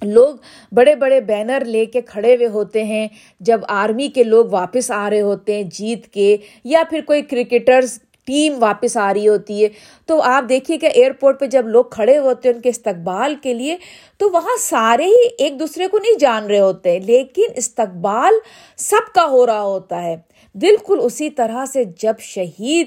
لوگ 0.03 0.35
بڑے 0.73 0.95
بڑے 0.95 1.21
بینر 1.21 1.65
لے 1.65 1.85
کے 1.87 2.01
کھڑے 2.01 2.37
ہوئے 2.37 2.49
ہوتے 2.49 2.85
ہیں۔ 2.85 3.09
جب 3.41 3.61
آرمی 3.69 4.09
کے 4.09 4.25
لوگ 4.25 4.47
واپس 4.51 4.91
آ 4.91 5.11
رہے 5.11 5.21
ہوتے 5.21 5.55
ہیں 5.57 5.63
جیت 5.63 6.07
کے 6.07 6.37
یا 6.65 6.83
پھر 6.91 7.01
کوئی 7.01 7.23
کرکٹرز 7.23 7.99
ٹیم 8.27 8.55
واپس 8.59 8.97
آ 8.97 9.15
رہی 9.15 9.29
ہوتی 9.29 9.63
ہے۔ 9.63 9.69
تو 10.07 10.23
آپ 10.23 10.45
دیکھیے 10.49 10.79
کہ 10.79 10.87
ایئرپورٹ 10.87 11.41
پہ 11.41 11.47
جب 11.47 11.69
لوگ 11.69 11.85
کھڑے 11.85 12.19
ہوتے 12.19 12.49
ہیں 12.49 12.57
ان 12.57 12.63
کے 12.63 12.69
استقبال 12.69 13.35
کے 13.43 13.55
لیے، 13.55 13.77
تو 14.17 14.31
وہاں 14.31 14.57
سارے 14.61 15.05
ہی 15.05 15.29
ایک 15.39 15.61
دوسرے 15.61 15.89
کو 15.89 15.99
نہیں 15.99 16.19
جان 16.19 16.47
رہے 16.47 16.61
ہوتے 16.61 16.99
لیکن 16.99 17.43
استقبال 17.57 18.33
سب 18.77 19.15
کا 19.15 19.25
ہو 19.25 19.47
رہا 19.47 19.63
ہوتا 19.63 20.03
ہے۔ 20.03 20.17
بالکل 20.55 20.99
اسی 21.03 21.31
طرح 21.31 21.67
سے 21.67 21.85
جب 21.85 22.15
شہید 22.21 22.87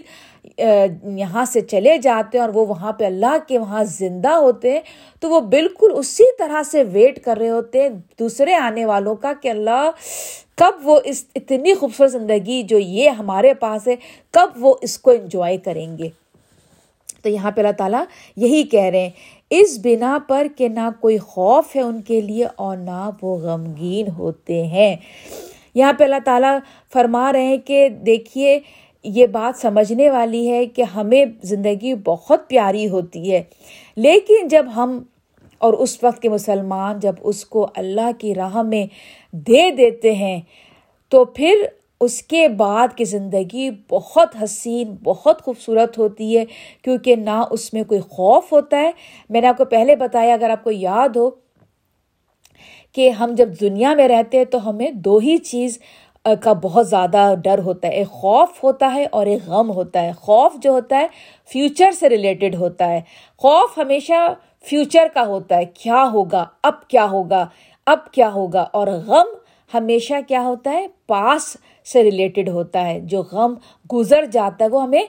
یہاں 0.58 1.46
سے 1.46 1.62
چلے 1.62 1.98
جاتے 1.98 2.38
ہیں 2.38 2.46
اور 2.46 2.54
وہ 2.54 2.66
وہاں 2.66 2.92
پہ 2.92 3.06
اللہ 3.06 3.38
کے 3.48 3.58
وہاں 3.58 3.84
زندہ 3.84 4.30
ہوتے 4.30 4.72
ہیں، 4.72 4.82
تو 5.20 5.30
وہ 5.30 5.40
بالکل 5.40 5.92
اسی 5.96 6.24
طرح 6.38 6.64
سے 6.64 6.84
ویٹ 6.84 7.24
کر 7.24 7.38
رہے 7.38 7.50
ہوتے 7.50 7.82
ہیں 7.82 7.90
دوسرے 8.20 8.54
آنے 8.54 8.86
والوں 8.86 9.16
کا 9.16 9.34
کہ 9.42 9.50
اللہ، 9.50 9.90
کب 10.56 10.72
وہ 10.84 11.00
اس 11.04 11.26
اتنی 11.36 11.74
خوبصورت 11.74 12.12
زندگی 12.12 12.64
جو 12.64 12.78
یہ 12.78 13.10
ہمارے 13.10 13.54
پاس 13.54 13.88
ہے، 13.88 13.96
کب 14.32 14.50
وہ 14.56 14.76
اس 14.82 14.98
کو 14.98 15.12
انجوائے 15.12 15.58
کریں 15.58 15.98
گے۔ 15.98 16.10
تو 17.24 17.30
یہاں 17.30 17.52
پہ 17.52 17.62
اللہ 17.62 17.72
تعالیٰ 17.72 18.04
یہی 18.36 18.64
کہہ 18.64 18.84
رہے 18.84 19.00
ہیں، 19.00 19.10
اس 19.50 19.80
بنا 19.84 20.18
پر 20.28 20.48
کہ 20.58 20.68
نہ 20.68 20.90
کوئی 21.00 21.18
خوف 21.18 21.76
ہے 21.76 21.82
ان 21.82 22.02
کے 22.02 22.22
لیے 22.22 22.46
اور 22.56 22.78
نہ 22.78 23.10
وہ 23.22 23.38
غمگین 23.38 24.08
ہوتے 24.08 24.64
ہیں۔ 24.64 24.96
یہاں 25.76 25.94
پہ 25.94 26.04
اللہ 26.04 26.20
تعالیٰ 26.26 26.58
فرما 26.94 27.34
رہے 27.34 27.46
ہیں 27.46 27.58
کہ 27.58 27.90
دیکھیے 27.90 28.60
یہ 29.04 29.28
بات 29.28 29.62
سمجھنے 29.62 30.10
والی 30.10 30.52
ہے 30.52 30.66
کہ 30.66 30.82
ہمیں 30.82 31.26
زندگی 31.44 31.94
بہت 31.94 32.50
پیاری 32.50 32.90
ہوتی 32.90 33.32
ہے۔ 33.32 33.44
لیکن 33.96 34.48
جب 34.48 34.66
ہم 34.76 35.04
اور 35.60 35.74
اس 35.74 36.04
وقت 36.04 36.22
کے 36.22 36.30
مسلمان 36.30 37.00
جب 37.00 37.16
اس 37.22 37.46
کو 37.46 37.68
اللہ 37.76 38.12
کی 38.18 38.36
راہ 38.36 38.62
میں 38.62 38.86
دے 39.32 39.72
دیتے 39.72 40.14
ہیں، 40.14 40.42
تو 41.10 41.26
پھر 41.26 41.54
اس 42.02 42.24
کے 42.24 42.48
بعد 42.48 42.88
کی 42.96 43.04
زندگی 43.04 43.70
بہت 43.90 44.36
حسین، 44.44 44.96
بہت 45.04 45.42
خوبصورت 45.42 45.98
ہوتی 45.98 46.38
ہے، 46.38 46.46
کیونکہ 46.82 47.16
نہ 47.16 47.44
اس 47.52 47.74
میں 47.74 47.84
کوئی 47.84 48.00
خوف 48.00 48.52
ہوتا 48.52 48.78
ہے۔ 48.78 48.92
میں 49.30 49.42
نے 49.42 49.48
آپ 49.48 49.58
کو 49.58 49.66
پہلے 49.66 49.96
بتایا، 49.96 50.34
اگر 50.34 50.50
آپ 50.50 50.64
کو 50.64 50.72
یاد 50.72 51.10
ہو 51.10 51.30
کہ 52.92 53.10
ہم 53.10 53.30
جب 53.38 53.50
دنیا 53.62 53.94
میں 53.94 54.08
رہتے 54.08 54.38
ہیں 54.38 54.46
تو 54.46 54.70
ہمیں 54.70 54.92
دو 54.92 55.18
ہی 55.18 55.38
چیز 55.38 55.80
کا 56.26 56.54
بہت 56.54 56.90
زیادہ 56.90 57.34
ڈر 57.44 57.60
ہوتا 57.60 57.88
ہے، 57.88 57.94
ایک 57.94 58.08
خوف 58.08 58.64
ہوتا 58.64 58.92
ہے 58.96 59.06
اور 59.12 59.26
ایک 59.26 59.44
غم 59.48 59.72
ہوتا 59.72 60.02
ہے۔ 60.02 60.12
خوف 60.12 60.54
جو 60.56 60.72
ہوتا 60.72 61.00
ہے 61.00 61.08
فیوچر 61.50 61.92
سے 61.92 62.10
ریلیٹڈ 62.10 62.56
ہوتا 62.56 62.90
ہے۔ 62.90 63.02
خوف 63.38 63.78
ہمیشہ 63.78 64.34
فیوچر 64.66 65.08
کا 65.14 65.26
ہوتا 65.26 65.58
ہے۔ 65.58 65.66
کیا 65.66 66.10
ہوگا؟ 66.14 66.46
اب 66.64 66.88
کیا 66.88 67.06
ہوگا؟ 67.06 67.48
اب 67.86 68.12
کیا 68.12 68.32
ہوگا؟ 68.32 68.62
اور 68.74 68.88
غم 68.88 69.28
ہمیشہ 69.74 70.14
کیا 70.28 70.42
ہوتا 70.42 70.72
ہے؟ 70.72 70.88
پاس 71.08 71.58
سے 71.92 72.04
ریلیٹڈ 72.04 72.50
ہوتا 72.50 72.88
ہے۔ 72.88 73.00
جو 73.00 73.24
غم 73.32 73.54
گزر 73.94 74.26
جاتا 74.26 74.66
ہے، 74.66 74.70
وہ 74.70 74.84
ہمیں 74.84 75.04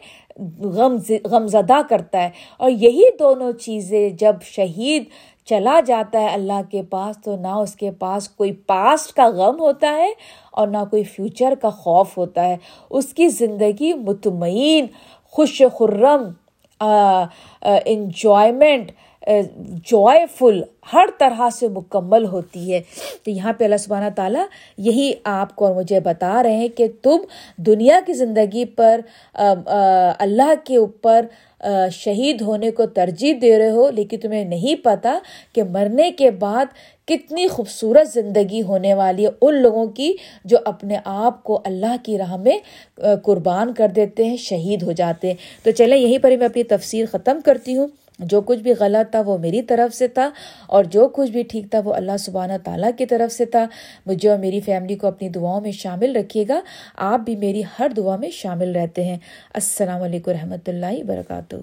غم 0.62 0.96
غم 1.24 1.46
زدہ 1.46 1.80
کرتا 1.88 2.22
ہے۔ 2.22 2.30
اور 2.56 2.70
یہی 2.70 3.04
دونوں 3.18 3.52
چیزیں 3.52 4.10
جب 4.10 4.36
شہید 4.42 5.04
چلا 5.48 5.78
جاتا 5.86 6.20
ہے 6.20 6.26
اللہ 6.26 6.60
کے 6.70 6.82
پاس، 6.90 7.16
تو 7.24 7.36
نہ 7.36 7.54
اس 7.62 7.74
کے 7.76 7.90
پاس 7.98 8.28
کوئی 8.28 8.52
پاسٹ 8.66 9.12
کا 9.16 9.26
غم 9.28 9.60
ہوتا 9.60 9.90
ہے 9.96 10.10
اور 10.50 10.68
نہ 10.68 10.84
کوئی 10.90 11.02
فیوچر 11.04 11.54
کا 11.62 11.70
خوف 11.70 12.16
ہوتا 12.18 12.44
ہے۔ 12.48 12.56
اس 12.90 13.12
کی 13.14 13.28
زندگی 13.28 13.92
مطمئن، 14.06 14.86
خوش 15.32 15.62
خرم 15.78 16.30
انجوائمنٹ 17.60 18.90
جوائے 19.90 20.24
فل 20.38 20.62
ہر 20.92 21.06
طرح 21.18 21.48
سے 21.54 21.68
مکمل 21.68 22.24
ہوتی 22.24 22.72
ہے۔ 22.72 22.80
تو 23.24 23.30
یہاں 23.30 23.52
پہ 23.52 23.64
اللہ 23.64 23.76
سبحانہ 23.76 24.08
تعالیٰ 24.16 24.44
یہی 24.78 25.12
آپ 25.24 25.54
کو 25.56 25.66
اور 25.66 25.74
مجھے 25.74 26.00
بتا 26.00 26.42
رہے 26.42 26.56
ہیں 26.56 26.68
کہ 26.68 26.86
تم 27.02 27.18
دنیا 27.66 28.00
کی 28.06 28.12
زندگی 28.12 28.64
پر 28.64 29.00
اللہ 29.34 30.52
کے 30.64 30.76
اوپر 30.76 31.26
شہید 31.92 32.40
ہونے 32.40 32.70
کو 32.70 32.86
ترجیح 32.86 33.34
دے 33.42 33.58
رہے 33.58 33.70
ہو، 33.70 33.90
لیکن 33.90 34.18
تمہیں 34.18 34.44
نہیں 34.44 34.84
پتہ 34.84 35.08
کہ 35.52 35.62
مرنے 35.62 36.10
کے 36.10 36.30
بعد 36.30 36.66
کتنی 37.08 37.46
خوبصورت 37.48 38.08
زندگی 38.08 38.62
ہونے 38.62 38.94
والی 38.94 39.24
ہے۔ 39.26 39.30
ان 39.42 39.54
لوگوں 39.54 39.86
کی 39.86 40.12
جو 40.44 40.58
اپنے 40.64 40.96
آپ 41.04 41.42
کو 41.42 41.60
اللہ 41.64 41.96
کی 42.02 42.18
راہ 42.18 42.36
میں 42.36 42.58
قربان 43.24 43.72
کر 43.74 43.88
دیتے 43.96 44.24
ہیں، 44.24 44.36
شہید 44.36 44.82
ہو 44.82 44.92
جاتے 44.92 45.28
ہیں۔ 45.28 45.34
تو 45.64 45.70
چلیں، 45.70 45.98
یہیں 45.98 46.18
پر 46.18 46.30
ہی 46.30 46.36
میں 46.36 46.46
اپنی 46.46 46.62
تفسیر 46.62 47.06
ختم 47.12 47.40
کرتی 47.44 47.76
ہوں۔ 47.76 47.88
جو 48.22 48.40
کچھ 48.40 48.58
بھی 48.58 48.72
غلط 48.80 49.10
تھا 49.10 49.20
وہ 49.20 49.38
میری 49.38 49.62
طرف 49.62 49.96
سے 49.96 50.08
تھا 50.08 50.30
اور 50.66 50.84
جو 50.84 51.08
کچھ 51.08 51.30
بھی 51.30 51.42
ٹھیک 51.42 51.70
تھا 51.70 51.80
وہ 51.84 51.94
اللہ 51.94 52.16
سبحانہ 52.18 52.52
تعالیٰ 52.64 52.90
کی 52.98 53.06
طرف 53.06 53.32
سے 53.32 53.44
تھا۔ 53.44 53.66
مجھے 54.06 54.28
اور 54.28 54.38
میری 54.38 54.60
فیملی 54.60 54.96
کو 54.96 55.06
اپنی 55.06 55.28
دعاؤں 55.28 55.60
میں 55.60 55.72
شامل 55.72 56.16
رکھیے 56.16 56.44
گا۔ 56.48 56.60
آپ 56.96 57.20
بھی 57.20 57.36
میری 57.36 57.62
ہر 57.78 57.88
دعا 57.96 58.16
میں 58.16 58.30
شامل 58.30 58.76
رہتے 58.76 59.04
ہیں۔ 59.04 59.18
السلام 59.54 60.02
علیکم 60.02 60.30
رحمۃ 60.30 60.68
اللہ 60.68 60.92
وبرکاتہ۔ 60.98 61.56